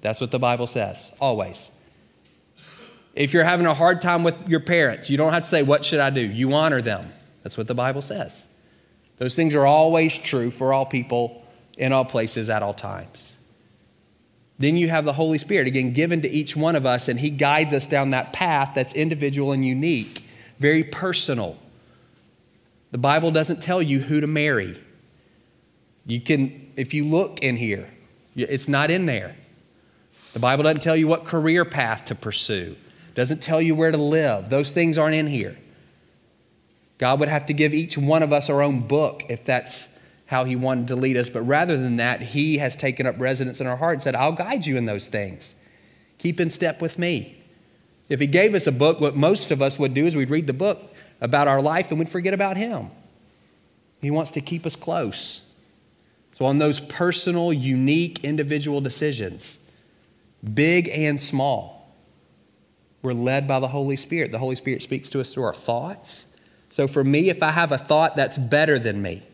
That's 0.00 0.20
what 0.20 0.32
the 0.32 0.40
Bible 0.40 0.66
says, 0.66 1.12
always. 1.20 1.70
If 3.14 3.32
you're 3.32 3.44
having 3.44 3.66
a 3.66 3.74
hard 3.74 4.02
time 4.02 4.24
with 4.24 4.34
your 4.48 4.58
parents, 4.58 5.10
you 5.10 5.16
don't 5.16 5.32
have 5.32 5.44
to 5.44 5.48
say, 5.48 5.62
What 5.62 5.84
should 5.84 6.00
I 6.00 6.10
do? 6.10 6.22
You 6.22 6.54
honor 6.54 6.82
them. 6.82 7.12
That's 7.44 7.56
what 7.56 7.68
the 7.68 7.76
Bible 7.76 8.02
says. 8.02 8.44
Those 9.18 9.36
things 9.36 9.54
are 9.54 9.64
always 9.64 10.18
true 10.18 10.50
for 10.50 10.72
all 10.72 10.86
people 10.86 11.46
in 11.78 11.92
all 11.92 12.04
places 12.04 12.50
at 12.50 12.64
all 12.64 12.74
times. 12.74 13.36
Then 14.60 14.76
you 14.76 14.90
have 14.90 15.06
the 15.06 15.14
Holy 15.14 15.38
Spirit, 15.38 15.66
again, 15.66 15.94
given 15.94 16.20
to 16.20 16.28
each 16.28 16.54
one 16.54 16.76
of 16.76 16.84
us, 16.84 17.08
and 17.08 17.18
He 17.18 17.30
guides 17.30 17.72
us 17.72 17.86
down 17.86 18.10
that 18.10 18.34
path 18.34 18.72
that's 18.74 18.92
individual 18.92 19.52
and 19.52 19.64
unique, 19.64 20.22
very 20.58 20.84
personal. 20.84 21.56
The 22.90 22.98
Bible 22.98 23.30
doesn't 23.30 23.62
tell 23.62 23.80
you 23.80 24.00
who 24.00 24.20
to 24.20 24.26
marry. 24.26 24.78
You 26.04 26.20
can, 26.20 26.72
if 26.76 26.92
you 26.92 27.06
look 27.06 27.40
in 27.40 27.56
here, 27.56 27.88
it's 28.36 28.68
not 28.68 28.90
in 28.90 29.06
there. 29.06 29.34
The 30.34 30.40
Bible 30.40 30.64
doesn't 30.64 30.82
tell 30.82 30.96
you 30.96 31.08
what 31.08 31.24
career 31.24 31.64
path 31.64 32.04
to 32.06 32.14
pursue, 32.14 32.76
doesn't 33.14 33.42
tell 33.42 33.62
you 33.62 33.74
where 33.74 33.90
to 33.90 33.96
live. 33.96 34.50
Those 34.50 34.74
things 34.74 34.98
aren't 34.98 35.14
in 35.14 35.26
here. 35.26 35.56
God 36.98 37.18
would 37.18 37.30
have 37.30 37.46
to 37.46 37.54
give 37.54 37.72
each 37.72 37.96
one 37.96 38.22
of 38.22 38.30
us 38.30 38.50
our 38.50 38.60
own 38.60 38.80
book 38.80 39.24
if 39.30 39.42
that's 39.42 39.88
how 40.30 40.44
He 40.44 40.54
wanted 40.54 40.86
to 40.88 40.96
lead 40.96 41.16
us. 41.16 41.28
But 41.28 41.42
rather 41.42 41.76
than 41.76 41.96
that, 41.96 42.20
He 42.22 42.58
has 42.58 42.76
taken 42.76 43.04
up 43.04 43.18
residence 43.18 43.60
in 43.60 43.66
our 43.66 43.76
heart 43.76 43.94
and 43.94 44.02
said, 44.02 44.14
I'll 44.14 44.30
guide 44.30 44.64
you 44.64 44.76
in 44.76 44.86
those 44.86 45.08
things. 45.08 45.56
Keep 46.18 46.38
in 46.38 46.50
step 46.50 46.80
with 46.80 47.00
me. 47.00 47.36
If 48.08 48.20
He 48.20 48.28
gave 48.28 48.54
us 48.54 48.68
a 48.68 48.72
book, 48.72 49.00
what 49.00 49.16
most 49.16 49.50
of 49.50 49.60
us 49.60 49.76
would 49.76 49.92
do 49.92 50.06
is 50.06 50.14
we'd 50.14 50.30
read 50.30 50.46
the 50.46 50.52
book 50.52 50.94
about 51.20 51.48
our 51.48 51.60
life 51.60 51.90
and 51.90 51.98
we'd 51.98 52.08
forget 52.08 52.32
about 52.32 52.56
Him. 52.56 52.90
He 54.00 54.12
wants 54.12 54.30
to 54.32 54.40
keep 54.40 54.64
us 54.64 54.76
close. 54.76 55.50
So, 56.30 56.44
on 56.44 56.58
those 56.58 56.78
personal, 56.78 57.52
unique, 57.52 58.24
individual 58.24 58.80
decisions, 58.80 59.58
big 60.54 60.88
and 60.90 61.18
small, 61.18 61.92
we're 63.02 63.14
led 63.14 63.48
by 63.48 63.58
the 63.58 63.68
Holy 63.68 63.96
Spirit. 63.96 64.30
The 64.30 64.38
Holy 64.38 64.54
Spirit 64.54 64.82
speaks 64.82 65.10
to 65.10 65.20
us 65.20 65.34
through 65.34 65.44
our 65.44 65.54
thoughts. 65.54 66.26
So, 66.68 66.86
for 66.86 67.02
me, 67.02 67.30
if 67.30 67.42
I 67.42 67.50
have 67.50 67.72
a 67.72 67.78
thought 67.78 68.14
that's 68.14 68.38
better 68.38 68.78
than 68.78 69.02
me, 69.02 69.24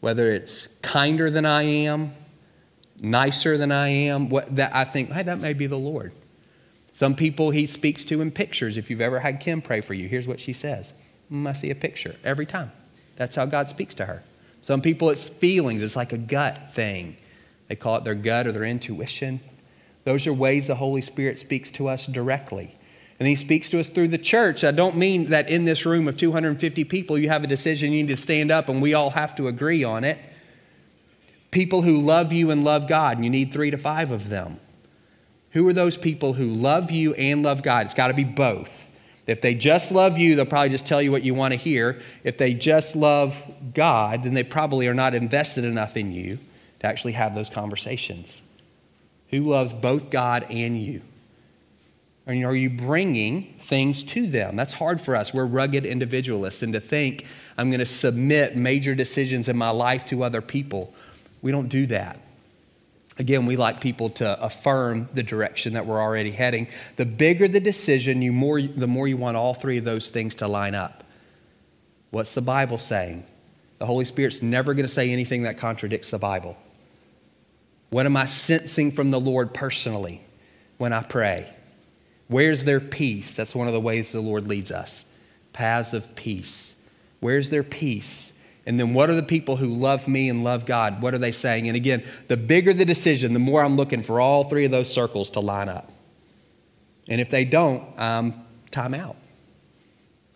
whether 0.00 0.32
it's 0.32 0.66
kinder 0.82 1.30
than 1.30 1.46
I 1.46 1.62
am, 1.62 2.14
nicer 3.00 3.56
than 3.56 3.70
I 3.72 3.88
am, 3.88 4.28
what, 4.28 4.54
that 4.56 4.74
I 4.74 4.84
think, 4.84 5.12
hey, 5.12 5.22
that 5.22 5.40
may 5.40 5.52
be 5.52 5.66
the 5.66 5.78
Lord. 5.78 6.12
Some 6.92 7.14
people 7.14 7.50
he 7.50 7.66
speaks 7.66 8.04
to 8.06 8.20
in 8.20 8.30
pictures. 8.30 8.76
If 8.76 8.90
you've 8.90 9.00
ever 9.00 9.20
had 9.20 9.40
Kim 9.40 9.62
pray 9.62 9.80
for 9.80 9.94
you, 9.94 10.08
here's 10.08 10.26
what 10.26 10.40
she 10.40 10.52
says 10.52 10.92
mm, 11.30 11.46
I 11.46 11.52
see 11.52 11.70
a 11.70 11.74
picture 11.74 12.16
every 12.24 12.46
time. 12.46 12.72
That's 13.16 13.36
how 13.36 13.46
God 13.46 13.68
speaks 13.68 13.94
to 13.96 14.06
her. 14.06 14.22
Some 14.62 14.82
people, 14.82 15.10
it's 15.10 15.28
feelings, 15.28 15.82
it's 15.82 15.96
like 15.96 16.12
a 16.12 16.18
gut 16.18 16.72
thing. 16.72 17.16
They 17.68 17.76
call 17.76 17.96
it 17.96 18.04
their 18.04 18.14
gut 18.14 18.46
or 18.46 18.52
their 18.52 18.64
intuition. 18.64 19.40
Those 20.04 20.26
are 20.26 20.32
ways 20.32 20.66
the 20.66 20.74
Holy 20.74 21.00
Spirit 21.00 21.38
speaks 21.38 21.70
to 21.72 21.88
us 21.88 22.06
directly. 22.06 22.74
And 23.20 23.28
he 23.28 23.36
speaks 23.36 23.68
to 23.70 23.78
us 23.78 23.90
through 23.90 24.08
the 24.08 24.18
church. 24.18 24.64
I 24.64 24.70
don't 24.70 24.96
mean 24.96 25.26
that 25.26 25.50
in 25.50 25.66
this 25.66 25.84
room 25.84 26.08
of 26.08 26.16
250 26.16 26.84
people, 26.84 27.18
you 27.18 27.28
have 27.28 27.44
a 27.44 27.46
decision 27.46 27.92
you 27.92 28.02
need 28.02 28.08
to 28.08 28.16
stand 28.16 28.50
up 28.50 28.70
and 28.70 28.80
we 28.80 28.94
all 28.94 29.10
have 29.10 29.36
to 29.36 29.46
agree 29.46 29.84
on 29.84 30.04
it. 30.04 30.18
People 31.50 31.82
who 31.82 31.98
love 31.98 32.32
you 32.32 32.50
and 32.50 32.64
love 32.64 32.88
God, 32.88 33.16
and 33.16 33.24
you 33.24 33.30
need 33.30 33.52
three 33.52 33.70
to 33.70 33.76
five 33.76 34.10
of 34.10 34.30
them. 34.30 34.58
Who 35.50 35.68
are 35.68 35.72
those 35.72 35.96
people 35.96 36.34
who 36.34 36.46
love 36.46 36.90
you 36.90 37.12
and 37.14 37.42
love 37.42 37.62
God? 37.62 37.84
It's 37.84 37.94
got 37.94 38.08
to 38.08 38.14
be 38.14 38.24
both. 38.24 38.86
If 39.26 39.42
they 39.42 39.54
just 39.54 39.92
love 39.92 40.16
you, 40.16 40.34
they'll 40.34 40.46
probably 40.46 40.70
just 40.70 40.86
tell 40.86 41.02
you 41.02 41.10
what 41.10 41.22
you 41.22 41.34
want 41.34 41.52
to 41.52 41.58
hear. 41.58 42.00
If 42.24 42.38
they 42.38 42.54
just 42.54 42.96
love 42.96 43.44
God, 43.74 44.22
then 44.22 44.34
they 44.34 44.44
probably 44.44 44.88
are 44.88 44.94
not 44.94 45.14
invested 45.14 45.64
enough 45.64 45.96
in 45.96 46.12
you 46.12 46.38
to 46.78 46.86
actually 46.86 47.12
have 47.12 47.34
those 47.34 47.50
conversations. 47.50 48.42
Who 49.28 49.42
loves 49.42 49.72
both 49.72 50.10
God 50.10 50.46
and 50.48 50.80
you? 50.80 51.02
Or 52.26 52.34
are 52.34 52.54
you 52.54 52.70
bringing 52.70 53.54
things 53.60 54.04
to 54.04 54.26
them? 54.26 54.54
That's 54.56 54.74
hard 54.74 55.00
for 55.00 55.16
us. 55.16 55.34
We're 55.34 55.46
rugged 55.46 55.86
individualists. 55.86 56.62
And 56.62 56.72
to 56.74 56.80
think 56.80 57.24
I'm 57.56 57.70
going 57.70 57.80
to 57.80 57.86
submit 57.86 58.56
major 58.56 58.94
decisions 58.94 59.48
in 59.48 59.56
my 59.56 59.70
life 59.70 60.06
to 60.06 60.22
other 60.22 60.40
people, 60.40 60.94
we 61.42 61.50
don't 61.50 61.68
do 61.68 61.86
that. 61.86 62.18
Again, 63.18 63.44
we 63.46 63.56
like 63.56 63.80
people 63.80 64.10
to 64.10 64.42
affirm 64.42 65.08
the 65.12 65.22
direction 65.22 65.74
that 65.74 65.86
we're 65.86 66.00
already 66.00 66.30
heading. 66.30 66.68
The 66.96 67.04
bigger 67.04 67.48
the 67.48 67.60
decision, 67.60 68.22
you 68.22 68.32
more, 68.32 68.62
the 68.62 68.86
more 68.86 69.08
you 69.08 69.16
want 69.16 69.36
all 69.36 69.52
three 69.52 69.78
of 69.78 69.84
those 69.84 70.08
things 70.08 70.36
to 70.36 70.48
line 70.48 70.74
up. 70.74 71.04
What's 72.10 72.34
the 72.34 72.40
Bible 72.40 72.78
saying? 72.78 73.24
The 73.78 73.86
Holy 73.86 74.04
Spirit's 74.04 74.42
never 74.42 74.74
going 74.74 74.86
to 74.86 74.92
say 74.92 75.10
anything 75.10 75.42
that 75.42 75.58
contradicts 75.58 76.10
the 76.10 76.18
Bible. 76.18 76.56
What 77.90 78.06
am 78.06 78.16
I 78.16 78.26
sensing 78.26 78.90
from 78.90 79.10
the 79.10 79.20
Lord 79.20 79.52
personally 79.52 80.22
when 80.78 80.92
I 80.92 81.02
pray? 81.02 81.52
Where's 82.30 82.62
there 82.62 82.78
peace? 82.78 83.34
That's 83.34 83.56
one 83.56 83.66
of 83.66 83.72
the 83.72 83.80
ways 83.80 84.12
the 84.12 84.20
Lord 84.20 84.46
leads 84.46 84.70
us 84.70 85.04
paths 85.52 85.92
of 85.92 86.14
peace. 86.14 86.76
Where's 87.18 87.50
there 87.50 87.64
peace? 87.64 88.32
And 88.64 88.78
then 88.78 88.94
what 88.94 89.10
are 89.10 89.14
the 89.14 89.22
people 89.22 89.56
who 89.56 89.66
love 89.66 90.06
me 90.06 90.28
and 90.28 90.44
love 90.44 90.64
God? 90.64 91.02
What 91.02 91.12
are 91.12 91.18
they 91.18 91.32
saying? 91.32 91.66
And 91.66 91.76
again, 91.76 92.04
the 92.28 92.36
bigger 92.36 92.72
the 92.72 92.84
decision, 92.84 93.32
the 93.32 93.40
more 93.40 93.64
I'm 93.64 93.76
looking 93.76 94.04
for 94.04 94.20
all 94.20 94.44
three 94.44 94.64
of 94.64 94.70
those 94.70 94.90
circles 94.90 95.30
to 95.30 95.40
line 95.40 95.68
up. 95.68 95.90
And 97.08 97.20
if 97.20 97.30
they 97.30 97.44
don't, 97.44 97.82
I'm 97.98 98.34
time 98.70 98.94
out. 98.94 99.16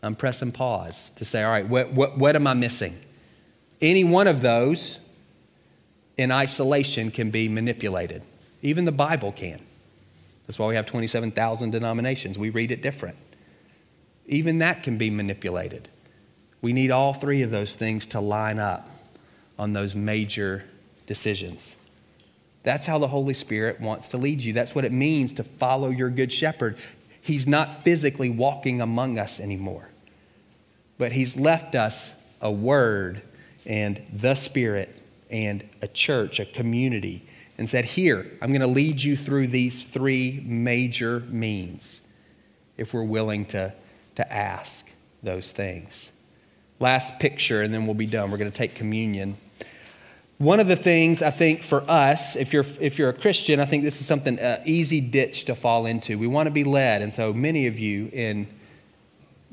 I'm 0.03 0.17
pressing 0.17 0.51
pause 0.51 1.11
to 1.11 1.25
say, 1.25 1.45
all 1.45 1.53
right, 1.53 1.69
what, 1.69 1.93
what, 1.93 2.19
what 2.19 2.35
am 2.35 2.49
I 2.49 2.55
missing? 2.55 2.99
Any 3.81 4.03
one 4.03 4.27
of 4.27 4.41
those 4.41 4.99
in 6.19 6.33
isolation 6.33 7.13
can 7.13 7.31
be 7.31 7.49
manipulated. 7.49 8.23
Even 8.63 8.85
the 8.85 8.93
Bible 8.93 9.31
can. 9.31 9.61
That's 10.47 10.59
why 10.59 10.67
we 10.69 10.75
have 10.75 10.87
27,000 10.87 11.71
denominations. 11.71 12.39
We 12.39 12.51
read 12.51 12.71
it 12.71 12.83
different. 12.83 13.17
Even 14.27 14.59
that 14.59 14.83
can 14.83 14.99
be 14.99 15.11
manipulated. 15.11 15.89
We 16.61 16.73
need 16.73 16.91
all 16.91 17.13
three 17.13 17.43
of 17.43 17.51
those 17.51 17.77
things 17.77 18.07
to 18.07 18.21
line 18.21 18.59
up 18.59 18.89
on 19.59 19.73
those 19.73 19.95
major 19.95 20.65
decisions. 21.07 21.77
That's 22.63 22.87
how 22.87 22.99
the 22.99 23.09
Holy 23.09 23.35
Spirit 23.35 23.81
wants 23.81 24.09
to 24.09 24.17
lead 24.17 24.43
you. 24.43 24.53
That's 24.53 24.75
what 24.75 24.85
it 24.85 24.93
means 24.93 25.35
to 25.35 25.45
follow 25.45 25.91
your 25.91 26.09
good 26.09 26.33
shepherd. 26.33 26.79
He's 27.21 27.47
not 27.47 27.85
physically 27.85 28.31
walking 28.31 28.81
among 28.81 29.19
us 29.19 29.39
anymore, 29.39 29.91
but 30.99 31.13
He's 31.13 31.37
left 31.37 31.75
us 31.75 32.13
a 32.41 32.51
word 32.51 33.23
and 33.67 34.01
the 34.13 34.35
Spirit 34.35 35.01
and 35.31 35.69
a 35.83 35.89
church, 35.89 36.41
a 36.41 36.45
community, 36.45 37.27
and 37.59 37.69
said, 37.69 37.85
Here, 37.85 38.27
I'm 38.41 38.51
going 38.51 38.61
to 38.61 38.67
lead 38.67 39.03
you 39.03 39.17
through 39.17 39.49
these 39.49 39.85
three 39.85 40.43
major 40.45 41.21
means 41.21 42.01
if 42.77 42.93
we're 42.93 43.05
willing 43.05 43.47
to, 43.47 43.73
to 44.17 44.33
ask 44.33 44.91
those 45.23 45.53
things. 45.53 46.11
Last 46.81 47.19
picture, 47.19 47.63
and 47.63 47.73
then 47.73 47.87
we'll 47.87 47.95
be 47.95 48.07
done. 48.07 48.31
We're 48.31 48.39
going 48.39 48.51
to 48.51 48.57
take 48.57 48.75
communion. 48.75 49.37
One 50.39 50.59
of 50.59 50.67
the 50.67 50.77
things 50.77 51.23
I 51.23 51.31
think 51.31 51.63
for 51.63 51.89
us, 51.89 52.35
if 52.35 52.53
you're, 52.53 52.67
if 52.81 52.99
you're 52.99 53.09
a 53.09 53.15
Christian, 53.15 53.61
I 53.61 53.65
think 53.65 53.85
this 53.85 54.01
is 54.01 54.07
something 54.07 54.41
uh, 54.41 54.61
easy 54.67 55.01
ditch 55.01 55.45
to 55.45 55.55
fall 55.55 55.87
into. 55.87 56.19
We 56.19 56.27
want 56.27 56.49
to 56.49 56.51
be 56.51 56.65
led. 56.65 57.03
And 57.03 57.15
so 57.15 57.33
many 57.33 57.69
of 57.69 57.79
you 57.79 58.11
in 58.13 58.49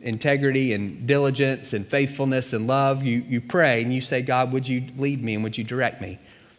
integrity 0.02 0.74
and 0.74 1.06
diligence 1.06 1.74
and 1.74 1.86
faithfulness 1.86 2.54
and 2.54 2.66
love, 2.66 3.04
you, 3.04 3.24
you 3.28 3.40
pray 3.42 3.84
and 3.84 3.94
you 3.94 4.02
say, 4.02 4.24
God, 4.24 4.52
would 4.52 4.68
you 4.68 4.88
lead 4.98 5.24
me 5.24 5.36
and 5.36 5.44
would 5.44 5.56
you 5.56 5.64
direct 5.64 6.02
me? 6.02 6.18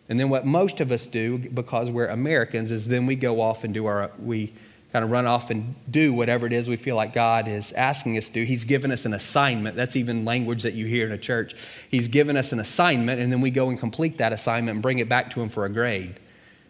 And 0.08 0.18
then 0.18 0.28
what 0.28 0.44
most 0.44 0.80
of 0.80 0.90
us 0.90 1.06
do, 1.06 1.38
because 1.38 1.90
we're 1.90 2.06
Americans, 2.06 2.70
is 2.70 2.88
then 2.88 3.06
we 3.06 3.16
go 3.16 3.40
off 3.40 3.64
and 3.64 3.72
do 3.72 3.86
our, 3.86 4.10
we 4.18 4.52
kind 4.92 5.04
of 5.04 5.10
run 5.10 5.24
off 5.24 5.50
and 5.50 5.74
do 5.90 6.12
whatever 6.12 6.46
it 6.46 6.52
is 6.52 6.68
we 6.68 6.76
feel 6.76 6.96
like 6.96 7.14
God 7.14 7.48
is 7.48 7.72
asking 7.72 8.18
us 8.18 8.28
to 8.28 8.34
do. 8.34 8.42
He's 8.42 8.64
given 8.64 8.92
us 8.92 9.06
an 9.06 9.14
assignment. 9.14 9.74
That's 9.74 9.96
even 9.96 10.26
language 10.26 10.62
that 10.64 10.74
you 10.74 10.84
hear 10.84 11.06
in 11.06 11.12
a 11.12 11.18
church. 11.18 11.54
He's 11.88 12.08
given 12.08 12.36
us 12.36 12.52
an 12.52 12.60
assignment, 12.60 13.18
and 13.18 13.32
then 13.32 13.40
we 13.40 13.50
go 13.50 13.70
and 13.70 13.78
complete 13.78 14.18
that 14.18 14.34
assignment 14.34 14.76
and 14.76 14.82
bring 14.82 14.98
it 14.98 15.08
back 15.08 15.30
to 15.32 15.40
Him 15.40 15.48
for 15.48 15.64
a 15.64 15.70
grade 15.70 16.20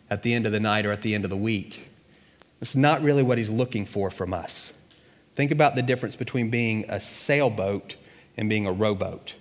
at 0.09 0.23
the 0.23 0.35
end 0.35 0.47
of 0.47 0.53
the 0.53 0.61
night 0.61 0.87
or 0.87 0.92
at 0.92 1.03
the 1.03 1.14
end 1.14 1.25
of 1.25 1.31
the 1.31 1.37
week. 1.37 1.88
It's 2.61 2.77
not 2.77 3.03
really 3.03 3.25
what 3.25 3.38
He's 3.38 3.51
looking 3.51 3.87
for 3.87 4.09
from 4.09 4.33
us. 4.33 4.73
Think 5.35 5.51
about 5.51 5.75
the 5.75 5.83
difference 5.83 6.14
between 6.14 6.49
being 6.49 6.85
a 6.88 7.01
sailboat 7.01 7.97
and 8.37 8.49
being 8.49 8.66
a 8.66 8.73
rowboat. 8.73 9.35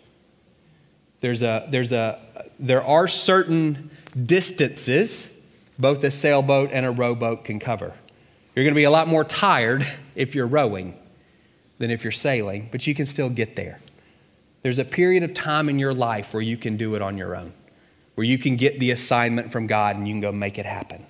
There's 1.20 1.44
a, 1.44 1.68
there's 1.70 1.92
a, 1.92 2.20
there 2.62 2.84
are 2.84 3.08
certain 3.08 3.90
distances 4.26 5.38
both 5.80 6.04
a 6.04 6.12
sailboat 6.12 6.70
and 6.72 6.86
a 6.86 6.92
rowboat 6.92 7.44
can 7.44 7.60
cover. 7.60 7.94
You're 8.56 8.64
going 8.64 8.74
to 8.74 8.80
be 8.80 8.84
a 8.84 8.92
lot 8.92 9.08
more 9.08 9.24
tired 9.24 9.86
if 10.16 10.36
you're 10.36 10.48
rowing 10.48 10.98
than 11.80 11.90
if 11.90 12.04
you're 12.04 12.12
sailing, 12.12 12.70
but 12.72 12.86
you 12.86 12.94
can 12.94 13.08
still 13.08 13.30
get 13.30 13.56
there. 13.56 13.80
There's 14.62 14.78
a 14.78 14.86
period 14.86 15.24
of 15.24 15.34
time 15.34 15.70
in 15.70 15.80
your 15.80 15.94
life 15.94 16.34
where 16.34 16.44
you 16.44 16.56
can 16.56 16.78
do 16.78 16.94
it 16.94 17.02
on 17.02 17.18
your 17.18 17.36
own, 17.36 17.52
where 18.14 18.26
you 18.26 18.38
can 18.38 18.56
get 18.58 18.80
the 18.80 18.92
assignment 18.92 19.52
from 19.52 19.66
God 19.66 19.96
and 19.96 20.08
you 20.08 20.14
can 20.14 20.22
go 20.22 20.32
make 20.32 20.60
it 20.60 20.68
happen. 20.68 21.04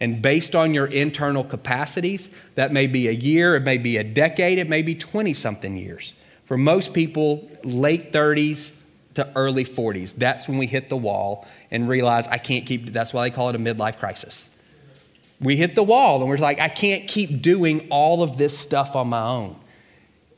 And 0.00 0.22
based 0.22 0.54
on 0.54 0.72
your 0.72 0.86
internal 0.86 1.44
capacities, 1.44 2.34
that 2.54 2.72
may 2.72 2.86
be 2.86 3.08
a 3.08 3.12
year, 3.12 3.56
it 3.56 3.62
may 3.62 3.76
be 3.76 3.98
a 3.98 4.04
decade, 4.04 4.58
it 4.58 4.68
may 4.68 4.80
be 4.80 4.94
20 4.94 5.34
something 5.34 5.76
years. 5.76 6.14
For 6.44 6.56
most 6.56 6.94
people, 6.94 7.50
late 7.64 8.12
30s 8.12 8.72
to 9.16 9.30
early 9.36 9.64
40s, 9.64 10.14
that's 10.14 10.48
when 10.48 10.56
we 10.56 10.66
hit 10.66 10.88
the 10.88 10.96
wall 10.96 11.46
and 11.70 11.88
realize 11.88 12.26
I 12.28 12.38
can't 12.38 12.64
keep, 12.64 12.92
that's 12.92 13.12
why 13.12 13.28
they 13.28 13.34
call 13.34 13.50
it 13.50 13.56
a 13.56 13.58
midlife 13.58 13.98
crisis 13.98 14.50
we 15.40 15.56
hit 15.56 15.74
the 15.74 15.82
wall 15.82 16.20
and 16.20 16.28
we're 16.28 16.38
like, 16.38 16.60
I 16.60 16.68
can't 16.68 17.06
keep 17.08 17.42
doing 17.42 17.88
all 17.90 18.22
of 18.22 18.38
this 18.38 18.56
stuff 18.56 18.96
on 18.96 19.08
my 19.08 19.22
own. 19.22 19.56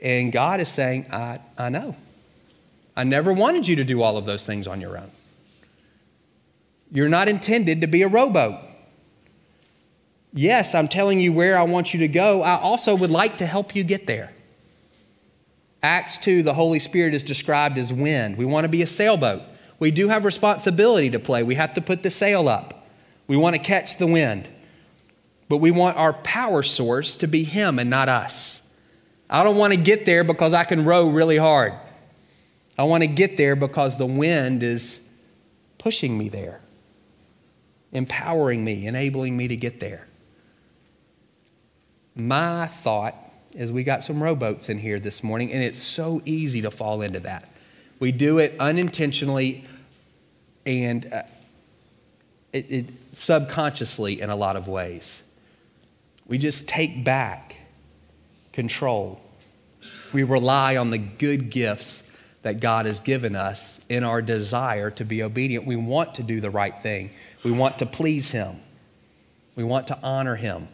And 0.00 0.32
God 0.32 0.60
is 0.60 0.68
saying, 0.68 1.08
I, 1.12 1.40
I 1.56 1.68
know. 1.70 1.96
I 2.96 3.04
never 3.04 3.32
wanted 3.32 3.68
you 3.68 3.76
to 3.76 3.84
do 3.84 4.02
all 4.02 4.16
of 4.16 4.26
those 4.26 4.44
things 4.44 4.66
on 4.66 4.80
your 4.80 4.98
own. 4.98 5.10
You're 6.90 7.08
not 7.08 7.28
intended 7.28 7.80
to 7.82 7.86
be 7.86 8.02
a 8.02 8.08
rowboat. 8.08 8.60
Yes, 10.32 10.74
I'm 10.74 10.88
telling 10.88 11.20
you 11.20 11.32
where 11.32 11.58
I 11.58 11.62
want 11.62 11.94
you 11.94 12.00
to 12.00 12.08
go. 12.08 12.42
I 12.42 12.58
also 12.58 12.94
would 12.94 13.10
like 13.10 13.38
to 13.38 13.46
help 13.46 13.74
you 13.76 13.84
get 13.84 14.06
there. 14.06 14.32
Acts 15.82 16.18
2, 16.18 16.42
the 16.42 16.54
Holy 16.54 16.78
Spirit 16.78 17.14
is 17.14 17.22
described 17.22 17.78
as 17.78 17.92
wind. 17.92 18.36
We 18.36 18.44
want 18.44 18.64
to 18.64 18.68
be 18.68 18.82
a 18.82 18.86
sailboat. 18.86 19.42
We 19.78 19.90
do 19.90 20.08
have 20.08 20.24
responsibility 20.24 21.10
to 21.10 21.20
play. 21.20 21.42
We 21.42 21.54
have 21.54 21.74
to 21.74 21.80
put 21.80 22.02
the 22.02 22.10
sail 22.10 22.48
up. 22.48 22.86
We 23.28 23.36
want 23.36 23.54
to 23.54 23.62
catch 23.62 23.98
the 23.98 24.06
wind. 24.06 24.48
But 25.48 25.58
we 25.58 25.70
want 25.70 25.96
our 25.96 26.12
power 26.12 26.62
source 26.62 27.16
to 27.16 27.28
be 27.28 27.44
Him 27.44 27.78
and 27.78 27.88
not 27.88 28.08
us. 28.08 28.62
I 29.30 29.44
don't 29.44 29.56
want 29.56 29.72
to 29.72 29.78
get 29.78 30.04
there 30.04 30.24
because 30.24 30.52
I 30.52 30.64
can 30.64 30.84
row 30.84 31.08
really 31.08 31.36
hard. 31.36 31.74
I 32.76 32.84
want 32.84 33.02
to 33.02 33.08
get 33.08 33.36
there 33.36 33.56
because 33.56 33.98
the 33.98 34.06
wind 34.06 34.62
is 34.62 35.00
pushing 35.78 36.16
me 36.18 36.28
there, 36.28 36.60
empowering 37.92 38.64
me, 38.64 38.86
enabling 38.86 39.36
me 39.36 39.48
to 39.48 39.56
get 39.56 39.80
there. 39.80 40.06
My 42.14 42.66
thought 42.66 43.14
is 43.58 43.72
we 43.72 43.82
got 43.82 44.04
some 44.04 44.22
rowboats 44.22 44.68
in 44.68 44.78
here 44.78 45.00
this 45.00 45.24
morning, 45.24 45.52
and 45.52 45.62
it's 45.62 45.82
so 45.82 46.22
easy 46.24 46.62
to 46.62 46.70
fall 46.70 47.02
into 47.02 47.18
that. 47.20 47.48
We 47.98 48.12
do 48.12 48.38
it 48.38 48.54
unintentionally 48.60 49.64
and 50.64 51.12
uh, 51.12 51.22
it, 52.52 52.70
it, 52.70 52.86
subconsciously 53.12 54.20
in 54.20 54.30
a 54.30 54.36
lot 54.36 54.54
of 54.54 54.68
ways. 54.68 55.22
We 56.24 56.38
just 56.38 56.68
take 56.68 57.02
back 57.02 57.56
control. 58.52 59.20
We 60.12 60.22
rely 60.22 60.76
on 60.76 60.90
the 60.90 60.98
good 60.98 61.50
gifts 61.50 62.08
that 62.42 62.60
God 62.60 62.86
has 62.86 63.00
given 63.00 63.34
us 63.34 63.80
in 63.88 64.04
our 64.04 64.22
desire 64.22 64.92
to 64.92 65.04
be 65.04 65.24
obedient. 65.24 65.66
We 65.66 65.74
want 65.74 66.14
to 66.14 66.22
do 66.22 66.40
the 66.40 66.50
right 66.50 66.78
thing, 66.78 67.10
we 67.42 67.50
want 67.50 67.80
to 67.80 67.86
please 67.86 68.30
Him, 68.30 68.60
we 69.56 69.64
want 69.64 69.88
to 69.88 69.98
honor 70.00 70.36
Him. 70.36 70.68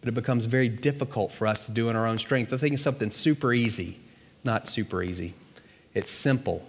But 0.00 0.08
it 0.08 0.14
becomes 0.14 0.46
very 0.46 0.68
difficult 0.68 1.32
for 1.32 1.46
us 1.46 1.66
to 1.66 1.72
do 1.72 1.88
in 1.88 1.96
our 1.96 2.06
own 2.06 2.18
strength. 2.18 2.52
I 2.52 2.56
think 2.56 2.74
it's 2.74 2.82
something 2.82 3.10
super 3.10 3.52
easy, 3.52 4.00
not 4.44 4.68
super 4.68 5.02
easy. 5.02 5.34
It's 5.94 6.10
simple. 6.10 6.66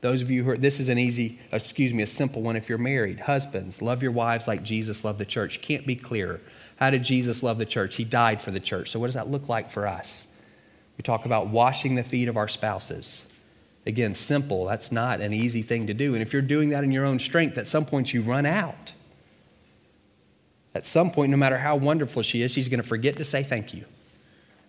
Those 0.00 0.22
of 0.22 0.30
you 0.30 0.44
who 0.44 0.50
are, 0.50 0.56
this 0.56 0.80
is 0.80 0.88
an 0.90 0.98
easy, 0.98 1.38
excuse 1.50 1.94
me, 1.94 2.02
a 2.02 2.06
simple 2.06 2.42
one 2.42 2.56
if 2.56 2.68
you're 2.68 2.78
married. 2.78 3.20
Husbands, 3.20 3.80
love 3.80 4.02
your 4.02 4.12
wives 4.12 4.46
like 4.46 4.62
Jesus 4.62 5.02
loved 5.02 5.18
the 5.18 5.24
church. 5.24 5.62
Can't 5.62 5.86
be 5.86 5.96
clearer. 5.96 6.40
How 6.76 6.90
did 6.90 7.02
Jesus 7.02 7.42
love 7.42 7.58
the 7.58 7.66
church? 7.66 7.96
He 7.96 8.04
died 8.04 8.42
for 8.42 8.50
the 8.50 8.60
church. 8.60 8.90
So, 8.90 9.00
what 9.00 9.06
does 9.06 9.14
that 9.14 9.30
look 9.30 9.48
like 9.48 9.70
for 9.70 9.86
us? 9.86 10.26
We 10.96 11.02
talk 11.02 11.24
about 11.24 11.48
washing 11.48 11.94
the 11.94 12.04
feet 12.04 12.28
of 12.28 12.36
our 12.36 12.48
spouses. 12.48 13.24
Again, 13.86 14.14
simple. 14.14 14.64
That's 14.64 14.90
not 14.90 15.20
an 15.20 15.32
easy 15.32 15.62
thing 15.62 15.86
to 15.88 15.94
do. 15.94 16.14
And 16.14 16.22
if 16.22 16.32
you're 16.32 16.42
doing 16.42 16.70
that 16.70 16.84
in 16.84 16.92
your 16.92 17.04
own 17.04 17.18
strength, 17.18 17.58
at 17.58 17.68
some 17.68 17.84
point 17.84 18.14
you 18.14 18.22
run 18.22 18.46
out. 18.46 18.93
At 20.74 20.86
some 20.86 21.10
point, 21.10 21.30
no 21.30 21.36
matter 21.36 21.58
how 21.58 21.76
wonderful 21.76 22.22
she 22.22 22.42
is, 22.42 22.50
she's 22.50 22.68
going 22.68 22.82
to 22.82 22.86
forget 22.86 23.16
to 23.16 23.24
say 23.24 23.42
thank 23.42 23.72
you. 23.72 23.84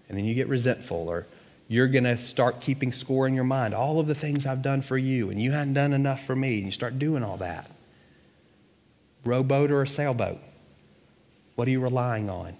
And 0.07 0.17
then 0.17 0.25
you 0.25 0.35
get 0.35 0.47
resentful, 0.47 1.09
or 1.09 1.25
you're 1.67 1.87
going 1.87 2.03
to 2.03 2.17
start 2.17 2.61
keeping 2.61 2.91
score 2.91 3.27
in 3.27 3.33
your 3.33 3.43
mind. 3.43 3.73
All 3.73 3.99
of 3.99 4.05
the 4.05 4.13
things 4.13 4.45
I've 4.45 4.61
done 4.61 4.81
for 4.81 4.97
you, 4.97 5.31
and 5.31 5.41
you 5.41 5.51
hadn't 5.51 5.73
done 5.73 5.93
enough 5.93 6.23
for 6.23 6.35
me, 6.35 6.57
and 6.57 6.65
you 6.65 6.71
start 6.71 6.99
doing 6.99 7.23
all 7.23 7.37
that. 7.37 7.71
Rowboat 9.23 9.71
or 9.71 9.81
a 9.81 9.87
sailboat? 9.87 10.39
What 11.55 11.67
are 11.67 11.71
you 11.71 11.79
relying 11.79 12.29
on? 12.29 12.55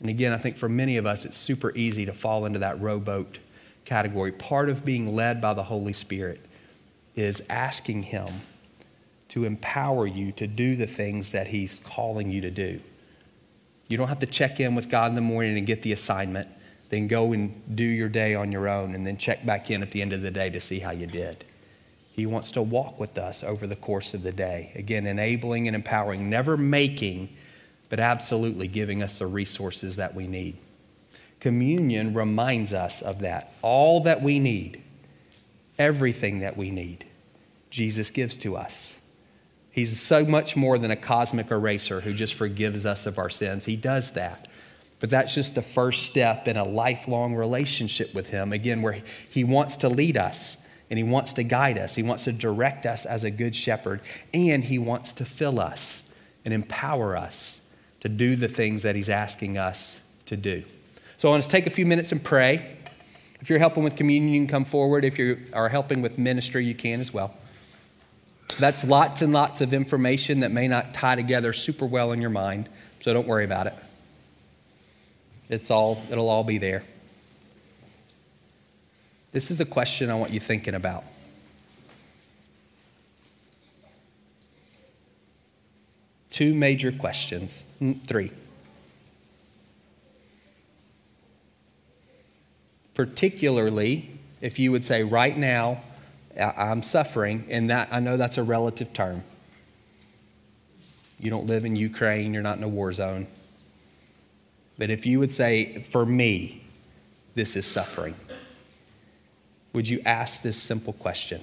And 0.00 0.10
again, 0.10 0.32
I 0.32 0.38
think 0.38 0.56
for 0.56 0.68
many 0.68 0.96
of 0.96 1.06
us, 1.06 1.24
it's 1.24 1.36
super 1.36 1.72
easy 1.74 2.06
to 2.06 2.12
fall 2.12 2.44
into 2.44 2.60
that 2.60 2.80
rowboat 2.80 3.38
category. 3.84 4.30
Part 4.30 4.68
of 4.68 4.84
being 4.84 5.16
led 5.16 5.40
by 5.40 5.54
the 5.54 5.62
Holy 5.64 5.92
Spirit 5.92 6.40
is 7.16 7.42
asking 7.48 8.04
Him 8.04 8.42
to 9.34 9.44
empower 9.44 10.06
you 10.06 10.30
to 10.30 10.46
do 10.46 10.76
the 10.76 10.86
things 10.86 11.32
that 11.32 11.48
He's 11.48 11.80
calling 11.80 12.30
you 12.30 12.40
to 12.40 12.52
do. 12.52 12.80
You 13.88 13.96
don't 13.96 14.06
have 14.06 14.20
to 14.20 14.26
check 14.26 14.60
in 14.60 14.76
with 14.76 14.88
God 14.88 15.08
in 15.08 15.16
the 15.16 15.20
morning 15.20 15.58
and 15.58 15.66
get 15.66 15.82
the 15.82 15.92
assignment, 15.92 16.48
then 16.88 17.08
go 17.08 17.32
and 17.32 17.60
do 17.74 17.82
your 17.82 18.08
day 18.08 18.36
on 18.36 18.52
your 18.52 18.68
own, 18.68 18.94
and 18.94 19.04
then 19.04 19.18
check 19.18 19.44
back 19.44 19.72
in 19.72 19.82
at 19.82 19.90
the 19.90 20.02
end 20.02 20.12
of 20.12 20.22
the 20.22 20.30
day 20.30 20.50
to 20.50 20.60
see 20.60 20.78
how 20.78 20.92
you 20.92 21.08
did. 21.08 21.44
He 22.12 22.26
wants 22.26 22.52
to 22.52 22.62
walk 22.62 23.00
with 23.00 23.18
us 23.18 23.42
over 23.42 23.66
the 23.66 23.74
course 23.74 24.14
of 24.14 24.22
the 24.22 24.30
day. 24.30 24.70
Again, 24.76 25.04
enabling 25.04 25.66
and 25.66 25.74
empowering, 25.74 26.30
never 26.30 26.56
making, 26.56 27.28
but 27.88 27.98
absolutely 27.98 28.68
giving 28.68 29.02
us 29.02 29.18
the 29.18 29.26
resources 29.26 29.96
that 29.96 30.14
we 30.14 30.28
need. 30.28 30.58
Communion 31.40 32.14
reminds 32.14 32.72
us 32.72 33.02
of 33.02 33.18
that. 33.18 33.52
All 33.62 34.04
that 34.04 34.22
we 34.22 34.38
need, 34.38 34.80
everything 35.76 36.38
that 36.38 36.56
we 36.56 36.70
need, 36.70 37.04
Jesus 37.68 38.12
gives 38.12 38.36
to 38.36 38.56
us. 38.56 38.93
He's 39.74 40.00
so 40.00 40.24
much 40.24 40.54
more 40.54 40.78
than 40.78 40.92
a 40.92 40.96
cosmic 40.96 41.50
eraser 41.50 42.00
who 42.02 42.12
just 42.12 42.34
forgives 42.34 42.86
us 42.86 43.06
of 43.06 43.18
our 43.18 43.28
sins. 43.28 43.64
He 43.64 43.74
does 43.74 44.12
that. 44.12 44.46
But 45.00 45.10
that's 45.10 45.34
just 45.34 45.56
the 45.56 45.62
first 45.62 46.04
step 46.04 46.46
in 46.46 46.56
a 46.56 46.62
lifelong 46.62 47.34
relationship 47.34 48.14
with 48.14 48.30
Him, 48.30 48.52
again, 48.52 48.82
where 48.82 49.02
He 49.28 49.42
wants 49.42 49.78
to 49.78 49.88
lead 49.88 50.16
us 50.16 50.58
and 50.88 50.96
He 50.96 51.02
wants 51.02 51.32
to 51.32 51.42
guide 51.42 51.76
us. 51.76 51.96
He 51.96 52.04
wants 52.04 52.22
to 52.24 52.32
direct 52.32 52.86
us 52.86 53.04
as 53.04 53.24
a 53.24 53.32
good 53.32 53.56
shepherd, 53.56 54.00
and 54.32 54.62
He 54.62 54.78
wants 54.78 55.12
to 55.14 55.24
fill 55.24 55.58
us 55.58 56.08
and 56.44 56.54
empower 56.54 57.16
us 57.16 57.60
to 57.98 58.08
do 58.08 58.36
the 58.36 58.46
things 58.46 58.84
that 58.84 58.94
He's 58.94 59.08
asking 59.08 59.58
us 59.58 60.00
to 60.26 60.36
do. 60.36 60.62
So 61.16 61.26
I 61.26 61.32
want 61.32 61.42
to 61.42 61.48
take 61.48 61.66
a 61.66 61.70
few 61.70 61.84
minutes 61.84 62.12
and 62.12 62.22
pray. 62.22 62.76
If 63.40 63.50
you're 63.50 63.58
helping 63.58 63.82
with 63.82 63.96
communion, 63.96 64.32
you 64.32 64.40
can 64.42 64.46
come 64.46 64.64
forward. 64.64 65.04
If 65.04 65.18
you 65.18 65.38
are 65.52 65.68
helping 65.68 66.00
with 66.00 66.16
ministry, 66.16 66.64
you 66.64 66.76
can 66.76 67.00
as 67.00 67.12
well. 67.12 67.34
That's 68.58 68.84
lots 68.84 69.22
and 69.22 69.32
lots 69.32 69.60
of 69.60 69.74
information 69.74 70.40
that 70.40 70.52
may 70.52 70.68
not 70.68 70.94
tie 70.94 71.16
together 71.16 71.52
super 71.52 71.86
well 71.86 72.12
in 72.12 72.20
your 72.20 72.30
mind, 72.30 72.68
so 73.00 73.12
don't 73.12 73.26
worry 73.26 73.44
about 73.44 73.66
it. 73.66 73.74
It's 75.48 75.70
all, 75.70 76.02
it'll 76.10 76.28
all 76.28 76.44
be 76.44 76.58
there. 76.58 76.82
This 79.32 79.50
is 79.50 79.60
a 79.60 79.64
question 79.64 80.10
I 80.10 80.14
want 80.14 80.30
you 80.30 80.40
thinking 80.40 80.74
about. 80.74 81.04
Two 86.30 86.54
major 86.54 86.92
questions, 86.92 87.66
mm, 87.80 88.00
three. 88.04 88.30
Particularly 92.94 94.10
if 94.40 94.58
you 94.58 94.70
would 94.70 94.84
say, 94.84 95.02
right 95.02 95.36
now, 95.36 95.80
I'm 96.38 96.82
suffering, 96.82 97.46
and 97.48 97.70
that 97.70 97.88
I 97.92 98.00
know 98.00 98.16
that's 98.16 98.38
a 98.38 98.42
relative 98.42 98.92
term. 98.92 99.22
You 101.18 101.30
don't 101.30 101.46
live 101.46 101.64
in 101.64 101.76
Ukraine, 101.76 102.34
you're 102.34 102.42
not 102.42 102.58
in 102.58 102.64
a 102.64 102.68
war 102.68 102.92
zone. 102.92 103.26
But 104.76 104.90
if 104.90 105.06
you 105.06 105.20
would 105.20 105.30
say, 105.30 105.82
for 105.82 106.04
me, 106.04 106.64
this 107.34 107.56
is 107.56 107.66
suffering, 107.66 108.14
would 109.72 109.88
you 109.88 110.00
ask 110.04 110.42
this 110.42 110.60
simple 110.60 110.92
question 110.92 111.40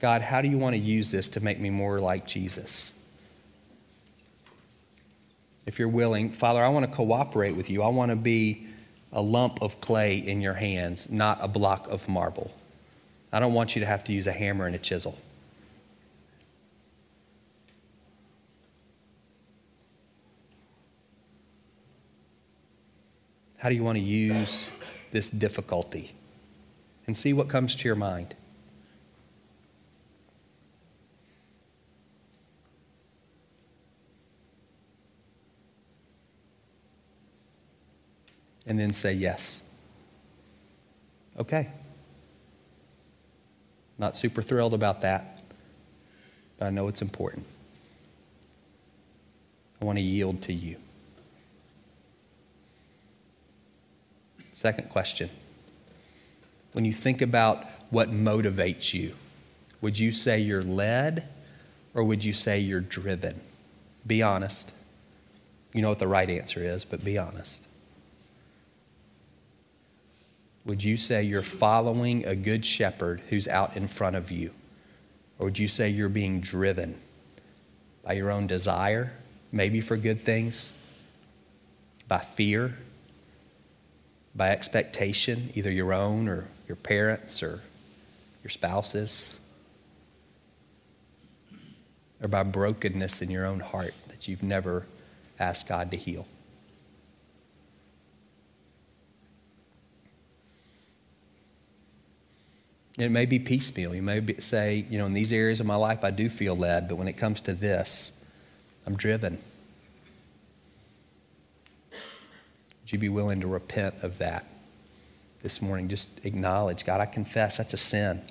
God, 0.00 0.22
how 0.22 0.42
do 0.42 0.48
you 0.48 0.58
want 0.58 0.74
to 0.74 0.80
use 0.80 1.10
this 1.10 1.30
to 1.30 1.40
make 1.40 1.58
me 1.58 1.70
more 1.70 1.98
like 1.98 2.26
Jesus? 2.26 3.00
If 5.66 5.78
you're 5.78 5.88
willing, 5.88 6.30
Father, 6.30 6.62
I 6.62 6.68
want 6.68 6.84
to 6.88 6.94
cooperate 6.94 7.56
with 7.56 7.70
you. 7.70 7.82
I 7.82 7.88
want 7.88 8.10
to 8.10 8.16
be 8.16 8.66
a 9.12 9.22
lump 9.22 9.62
of 9.62 9.80
clay 9.80 10.18
in 10.18 10.40
your 10.42 10.52
hands, 10.52 11.10
not 11.10 11.38
a 11.40 11.48
block 11.48 11.88
of 11.88 12.06
marble. 12.08 12.50
I 13.34 13.40
don't 13.40 13.52
want 13.52 13.74
you 13.74 13.80
to 13.80 13.86
have 13.86 14.04
to 14.04 14.12
use 14.12 14.28
a 14.28 14.32
hammer 14.32 14.64
and 14.64 14.76
a 14.76 14.78
chisel. 14.78 15.18
How 23.58 23.70
do 23.70 23.74
you 23.74 23.82
want 23.82 23.98
to 23.98 24.04
use 24.04 24.70
this 25.10 25.30
difficulty? 25.30 26.12
And 27.08 27.16
see 27.16 27.32
what 27.32 27.48
comes 27.48 27.74
to 27.74 27.88
your 27.88 27.96
mind. 27.96 28.36
And 38.64 38.78
then 38.78 38.92
say 38.92 39.12
yes. 39.12 39.64
Okay. 41.36 41.72
Not 43.98 44.16
super 44.16 44.42
thrilled 44.42 44.74
about 44.74 45.02
that, 45.02 45.40
but 46.58 46.66
I 46.66 46.70
know 46.70 46.88
it's 46.88 47.02
important. 47.02 47.46
I 49.80 49.84
want 49.84 49.98
to 49.98 50.04
yield 50.04 50.42
to 50.42 50.52
you. 50.52 50.76
Second 54.52 54.88
question. 54.88 55.30
When 56.72 56.84
you 56.84 56.92
think 56.92 57.22
about 57.22 57.66
what 57.90 58.10
motivates 58.10 58.94
you, 58.94 59.14
would 59.80 59.98
you 59.98 60.10
say 60.10 60.40
you're 60.40 60.62
led 60.62 61.28
or 61.92 62.02
would 62.04 62.24
you 62.24 62.32
say 62.32 62.58
you're 62.58 62.80
driven? 62.80 63.40
Be 64.06 64.22
honest. 64.22 64.72
You 65.72 65.82
know 65.82 65.88
what 65.88 65.98
the 65.98 66.08
right 66.08 66.30
answer 66.30 66.60
is, 66.60 66.84
but 66.84 67.04
be 67.04 67.18
honest. 67.18 67.63
Would 70.64 70.82
you 70.82 70.96
say 70.96 71.22
you're 71.22 71.42
following 71.42 72.24
a 72.24 72.34
good 72.34 72.64
shepherd 72.64 73.20
who's 73.28 73.46
out 73.46 73.76
in 73.76 73.86
front 73.86 74.16
of 74.16 74.30
you? 74.30 74.50
Or 75.38 75.46
would 75.46 75.58
you 75.58 75.68
say 75.68 75.90
you're 75.90 76.08
being 76.08 76.40
driven 76.40 76.96
by 78.02 78.14
your 78.14 78.30
own 78.30 78.46
desire, 78.46 79.12
maybe 79.52 79.80
for 79.80 79.96
good 79.96 80.24
things, 80.24 80.72
by 82.08 82.18
fear, 82.18 82.78
by 84.34 84.50
expectation, 84.50 85.50
either 85.54 85.70
your 85.70 85.92
own 85.92 86.28
or 86.28 86.48
your 86.66 86.76
parents 86.76 87.42
or 87.42 87.60
your 88.42 88.50
spouses, 88.50 89.34
or 92.22 92.28
by 92.28 92.42
brokenness 92.42 93.20
in 93.20 93.30
your 93.30 93.44
own 93.44 93.60
heart 93.60 93.94
that 94.08 94.28
you've 94.28 94.42
never 94.42 94.86
asked 95.38 95.68
God 95.68 95.90
to 95.90 95.96
heal? 95.96 96.26
It 102.96 103.10
may 103.10 103.26
be 103.26 103.38
piecemeal. 103.38 103.94
You 103.94 104.02
may 104.02 104.20
be, 104.20 104.40
say, 104.40 104.86
you 104.88 104.98
know, 104.98 105.06
in 105.06 105.14
these 105.14 105.32
areas 105.32 105.58
of 105.58 105.66
my 105.66 105.74
life, 105.74 106.04
I 106.04 106.10
do 106.10 106.28
feel 106.28 106.56
led, 106.56 106.88
but 106.88 106.96
when 106.96 107.08
it 107.08 107.14
comes 107.14 107.40
to 107.42 107.52
this, 107.52 108.12
I'm 108.86 108.96
driven. 108.96 109.38
Would 111.90 112.92
you 112.92 112.98
be 112.98 113.08
willing 113.08 113.40
to 113.40 113.46
repent 113.46 113.96
of 114.02 114.18
that 114.18 114.46
this 115.42 115.60
morning? 115.60 115.88
Just 115.88 116.24
acknowledge, 116.24 116.84
God, 116.84 117.00
I 117.00 117.06
confess 117.06 117.56
that's 117.56 117.74
a 117.74 117.78
sin. 117.78 118.22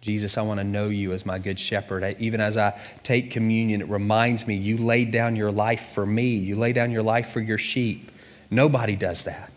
Jesus, 0.00 0.36
I 0.36 0.42
want 0.42 0.58
to 0.58 0.64
know 0.64 0.88
you 0.88 1.12
as 1.12 1.24
my 1.24 1.38
good 1.38 1.58
shepherd. 1.58 2.04
I, 2.04 2.14
even 2.18 2.40
as 2.40 2.56
I 2.56 2.78
take 3.04 3.30
communion, 3.30 3.80
it 3.80 3.88
reminds 3.88 4.46
me 4.46 4.54
you 4.54 4.76
laid 4.76 5.12
down 5.12 5.36
your 5.36 5.50
life 5.52 5.92
for 5.94 6.04
me. 6.04 6.36
You 6.36 6.56
laid 6.56 6.74
down 6.74 6.90
your 6.90 7.02
life 7.02 7.30
for 7.30 7.40
your 7.40 7.56
sheep. 7.56 8.10
Nobody 8.50 8.96
does 8.96 9.24
that. 9.24 9.50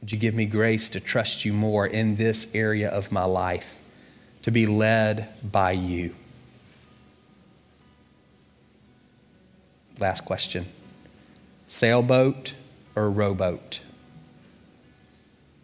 Would 0.00 0.12
you 0.12 0.18
give 0.18 0.34
me 0.34 0.46
grace 0.46 0.88
to 0.90 1.00
trust 1.00 1.44
you 1.44 1.52
more 1.52 1.86
in 1.86 2.16
this 2.16 2.46
area 2.54 2.88
of 2.88 3.12
my 3.12 3.24
life, 3.24 3.78
to 4.42 4.50
be 4.50 4.66
led 4.66 5.34
by 5.52 5.72
you? 5.72 6.14
Last 9.98 10.24
question 10.24 10.66
sailboat 11.66 12.54
or 12.96 13.10
rowboat? 13.10 13.80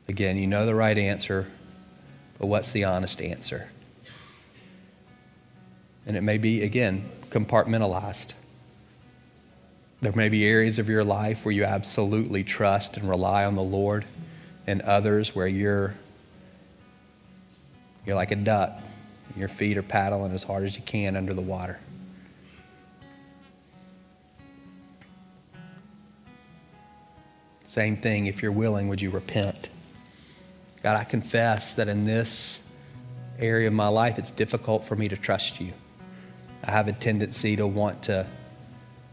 Again, 0.08 0.36
you 0.36 0.46
know 0.46 0.66
the 0.66 0.74
right 0.74 0.96
answer, 0.96 1.50
but 2.38 2.46
what's 2.46 2.70
the 2.70 2.84
honest 2.84 3.20
answer? 3.20 3.70
And 6.06 6.16
it 6.16 6.20
may 6.20 6.38
be, 6.38 6.62
again, 6.62 7.10
compartmentalized. 7.30 8.34
There 10.00 10.12
may 10.12 10.28
be 10.28 10.46
areas 10.46 10.78
of 10.78 10.88
your 10.88 11.02
life 11.02 11.44
where 11.44 11.52
you 11.52 11.64
absolutely 11.64 12.44
trust 12.44 12.96
and 12.96 13.08
rely 13.08 13.44
on 13.44 13.56
the 13.56 13.62
Lord 13.62 14.04
and 14.66 14.82
others 14.82 15.34
where 15.34 15.46
you're 15.46 15.94
you're 18.04 18.16
like 18.16 18.30
a 18.30 18.36
duck. 18.36 18.72
Your 19.36 19.48
feet 19.48 19.76
are 19.76 19.82
paddling 19.82 20.32
as 20.32 20.44
hard 20.44 20.64
as 20.64 20.76
you 20.76 20.82
can 20.82 21.16
under 21.16 21.34
the 21.34 21.40
water. 21.40 21.78
Same 27.66 27.96
thing, 27.96 28.26
if 28.26 28.42
you're 28.42 28.52
willing, 28.52 28.88
would 28.88 29.02
you 29.02 29.10
repent? 29.10 29.68
God, 30.82 30.98
I 30.98 31.04
confess 31.04 31.74
that 31.74 31.88
in 31.88 32.04
this 32.04 32.60
area 33.38 33.66
of 33.66 33.74
my 33.74 33.88
life, 33.88 34.18
it's 34.18 34.30
difficult 34.30 34.84
for 34.84 34.94
me 34.94 35.08
to 35.08 35.16
trust 35.16 35.60
you. 35.60 35.72
I 36.64 36.70
have 36.70 36.88
a 36.88 36.92
tendency 36.92 37.56
to 37.56 37.66
want 37.66 38.04
to 38.04 38.26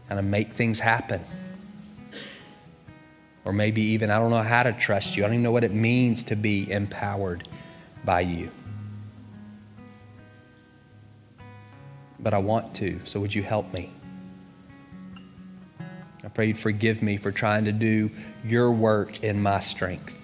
kind 0.08 0.18
of 0.18 0.24
make 0.24 0.52
things 0.52 0.78
happen 0.78 1.20
or 3.44 3.52
maybe 3.52 3.82
even 3.82 4.10
I 4.10 4.18
don't 4.18 4.30
know 4.30 4.42
how 4.42 4.62
to 4.62 4.72
trust 4.72 5.16
you. 5.16 5.24
I 5.24 5.26
don't 5.26 5.34
even 5.34 5.42
know 5.42 5.52
what 5.52 5.64
it 5.64 5.72
means 5.72 6.24
to 6.24 6.36
be 6.36 6.70
empowered 6.70 7.48
by 8.04 8.20
you. 8.20 8.50
But 12.20 12.32
I 12.32 12.38
want 12.38 12.74
to, 12.76 13.00
so 13.04 13.20
would 13.20 13.34
you 13.34 13.42
help 13.42 13.72
me? 13.72 13.92
I 16.24 16.28
pray 16.28 16.46
you'd 16.46 16.58
forgive 16.58 17.02
me 17.02 17.18
for 17.18 17.30
trying 17.30 17.66
to 17.66 17.72
do 17.72 18.10
your 18.44 18.70
work 18.70 19.22
in 19.22 19.42
my 19.42 19.60
strength. 19.60 20.20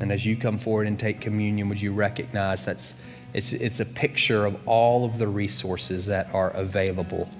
And 0.00 0.12
as 0.12 0.26
you 0.26 0.36
come 0.36 0.58
forward 0.58 0.88
and 0.88 0.98
take 0.98 1.20
communion, 1.20 1.68
would 1.68 1.80
you 1.80 1.92
recognize 1.92 2.64
that's 2.64 2.94
it's, 3.34 3.52
it's 3.52 3.80
a 3.80 3.86
picture 3.86 4.44
of 4.44 4.68
all 4.68 5.04
of 5.04 5.18
the 5.18 5.26
resources 5.26 6.06
that 6.06 6.32
are 6.34 6.50
available 6.50 7.30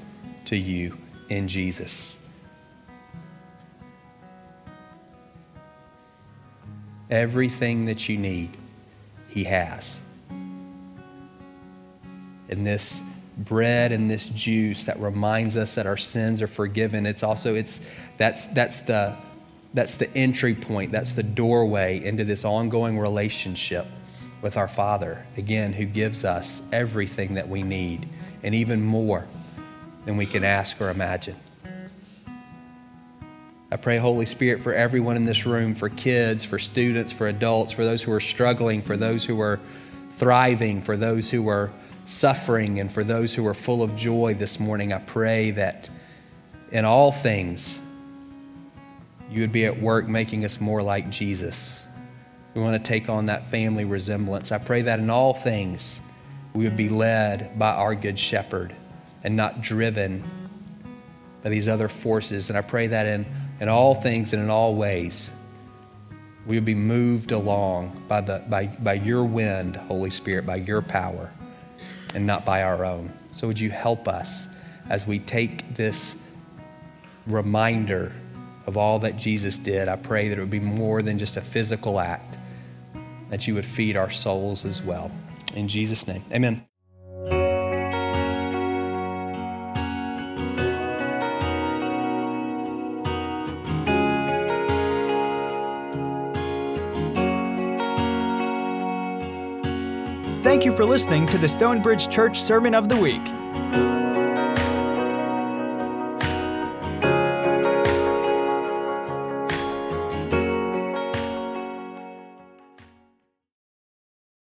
to 0.46 0.56
you 0.56 0.96
in 1.28 1.48
Jesus. 1.48 2.18
Everything 7.12 7.84
that 7.84 8.08
you 8.08 8.16
need, 8.16 8.56
He 9.28 9.44
has. 9.44 10.00
And 12.48 12.66
this 12.66 13.02
bread 13.36 13.92
and 13.92 14.10
this 14.10 14.30
juice 14.30 14.86
that 14.86 14.98
reminds 14.98 15.58
us 15.58 15.74
that 15.74 15.86
our 15.86 15.98
sins 15.98 16.40
are 16.40 16.46
forgiven, 16.46 17.04
it's 17.04 17.22
also, 17.22 17.54
it's, 17.54 17.86
that's, 18.16 18.46
that's 18.46 18.80
the, 18.80 19.14
that's 19.74 19.98
the 19.98 20.10
entry 20.16 20.54
point, 20.54 20.90
that's 20.90 21.12
the 21.14 21.22
doorway 21.22 22.02
into 22.02 22.24
this 22.24 22.46
ongoing 22.46 22.98
relationship 22.98 23.86
with 24.40 24.56
our 24.56 24.68
Father, 24.68 25.22
again, 25.36 25.74
who 25.74 25.84
gives 25.84 26.24
us 26.24 26.62
everything 26.72 27.34
that 27.34 27.46
we 27.46 27.62
need 27.62 28.08
and 28.42 28.54
even 28.54 28.82
more 28.82 29.26
than 30.06 30.16
we 30.16 30.24
can 30.24 30.44
ask 30.44 30.80
or 30.80 30.88
imagine. 30.88 31.36
I 33.72 33.76
pray, 33.76 33.96
Holy 33.96 34.26
Spirit, 34.26 34.62
for 34.62 34.74
everyone 34.74 35.16
in 35.16 35.24
this 35.24 35.46
room, 35.46 35.74
for 35.74 35.88
kids, 35.88 36.44
for 36.44 36.58
students, 36.58 37.10
for 37.10 37.28
adults, 37.28 37.72
for 37.72 37.84
those 37.84 38.02
who 38.02 38.12
are 38.12 38.20
struggling, 38.20 38.82
for 38.82 38.98
those 38.98 39.24
who 39.24 39.40
are 39.40 39.58
thriving, 40.10 40.82
for 40.82 40.94
those 40.94 41.30
who 41.30 41.48
are 41.48 41.72
suffering, 42.04 42.80
and 42.80 42.92
for 42.92 43.02
those 43.02 43.34
who 43.34 43.46
are 43.46 43.54
full 43.54 43.82
of 43.82 43.96
joy 43.96 44.34
this 44.34 44.60
morning. 44.60 44.92
I 44.92 44.98
pray 44.98 45.52
that 45.52 45.88
in 46.70 46.84
all 46.84 47.12
things, 47.12 47.80
you 49.30 49.40
would 49.40 49.52
be 49.52 49.64
at 49.64 49.80
work 49.80 50.06
making 50.06 50.44
us 50.44 50.60
more 50.60 50.82
like 50.82 51.08
Jesus. 51.08 51.82
We 52.52 52.60
want 52.60 52.84
to 52.84 52.86
take 52.86 53.08
on 53.08 53.24
that 53.26 53.44
family 53.44 53.86
resemblance. 53.86 54.52
I 54.52 54.58
pray 54.58 54.82
that 54.82 54.98
in 54.98 55.08
all 55.08 55.32
things, 55.32 55.98
we 56.52 56.64
would 56.64 56.76
be 56.76 56.90
led 56.90 57.58
by 57.58 57.70
our 57.70 57.94
good 57.94 58.18
shepherd 58.18 58.74
and 59.24 59.34
not 59.34 59.62
driven 59.62 60.22
by 61.42 61.48
these 61.48 61.68
other 61.68 61.88
forces. 61.88 62.50
And 62.50 62.58
I 62.58 62.60
pray 62.60 62.88
that 62.88 63.06
in 63.06 63.24
in 63.60 63.68
all 63.68 63.94
things 63.94 64.32
and 64.32 64.42
in 64.42 64.50
all 64.50 64.74
ways, 64.74 65.30
we 66.46 66.58
will 66.58 66.64
be 66.64 66.74
moved 66.74 67.32
along 67.32 68.02
by, 68.08 68.20
the, 68.20 68.42
by, 68.48 68.66
by 68.66 68.94
your 68.94 69.24
wind, 69.24 69.76
Holy 69.76 70.10
Spirit, 70.10 70.44
by 70.44 70.56
your 70.56 70.82
power, 70.82 71.30
and 72.14 72.26
not 72.26 72.44
by 72.44 72.62
our 72.62 72.84
own. 72.84 73.12
So, 73.30 73.46
would 73.46 73.60
you 73.60 73.70
help 73.70 74.08
us 74.08 74.48
as 74.88 75.06
we 75.06 75.18
take 75.20 75.74
this 75.74 76.16
reminder 77.26 78.12
of 78.66 78.76
all 78.76 78.98
that 79.00 79.16
Jesus 79.16 79.56
did? 79.58 79.88
I 79.88 79.96
pray 79.96 80.28
that 80.28 80.36
it 80.36 80.40
would 80.40 80.50
be 80.50 80.60
more 80.60 81.02
than 81.02 81.18
just 81.18 81.36
a 81.36 81.40
physical 81.40 82.00
act, 82.00 82.36
that 83.30 83.46
you 83.46 83.54
would 83.54 83.64
feed 83.64 83.96
our 83.96 84.10
souls 84.10 84.64
as 84.64 84.82
well. 84.82 85.10
In 85.54 85.68
Jesus' 85.68 86.06
name, 86.08 86.24
amen. 86.32 86.66
For 100.72 100.84
listening 100.84 101.26
to 101.26 101.38
the 101.38 101.48
Stonebridge 101.48 102.08
Church 102.08 102.40
Sermon 102.40 102.74
of 102.74 102.88
the 102.88 102.96
Week. 102.96 103.22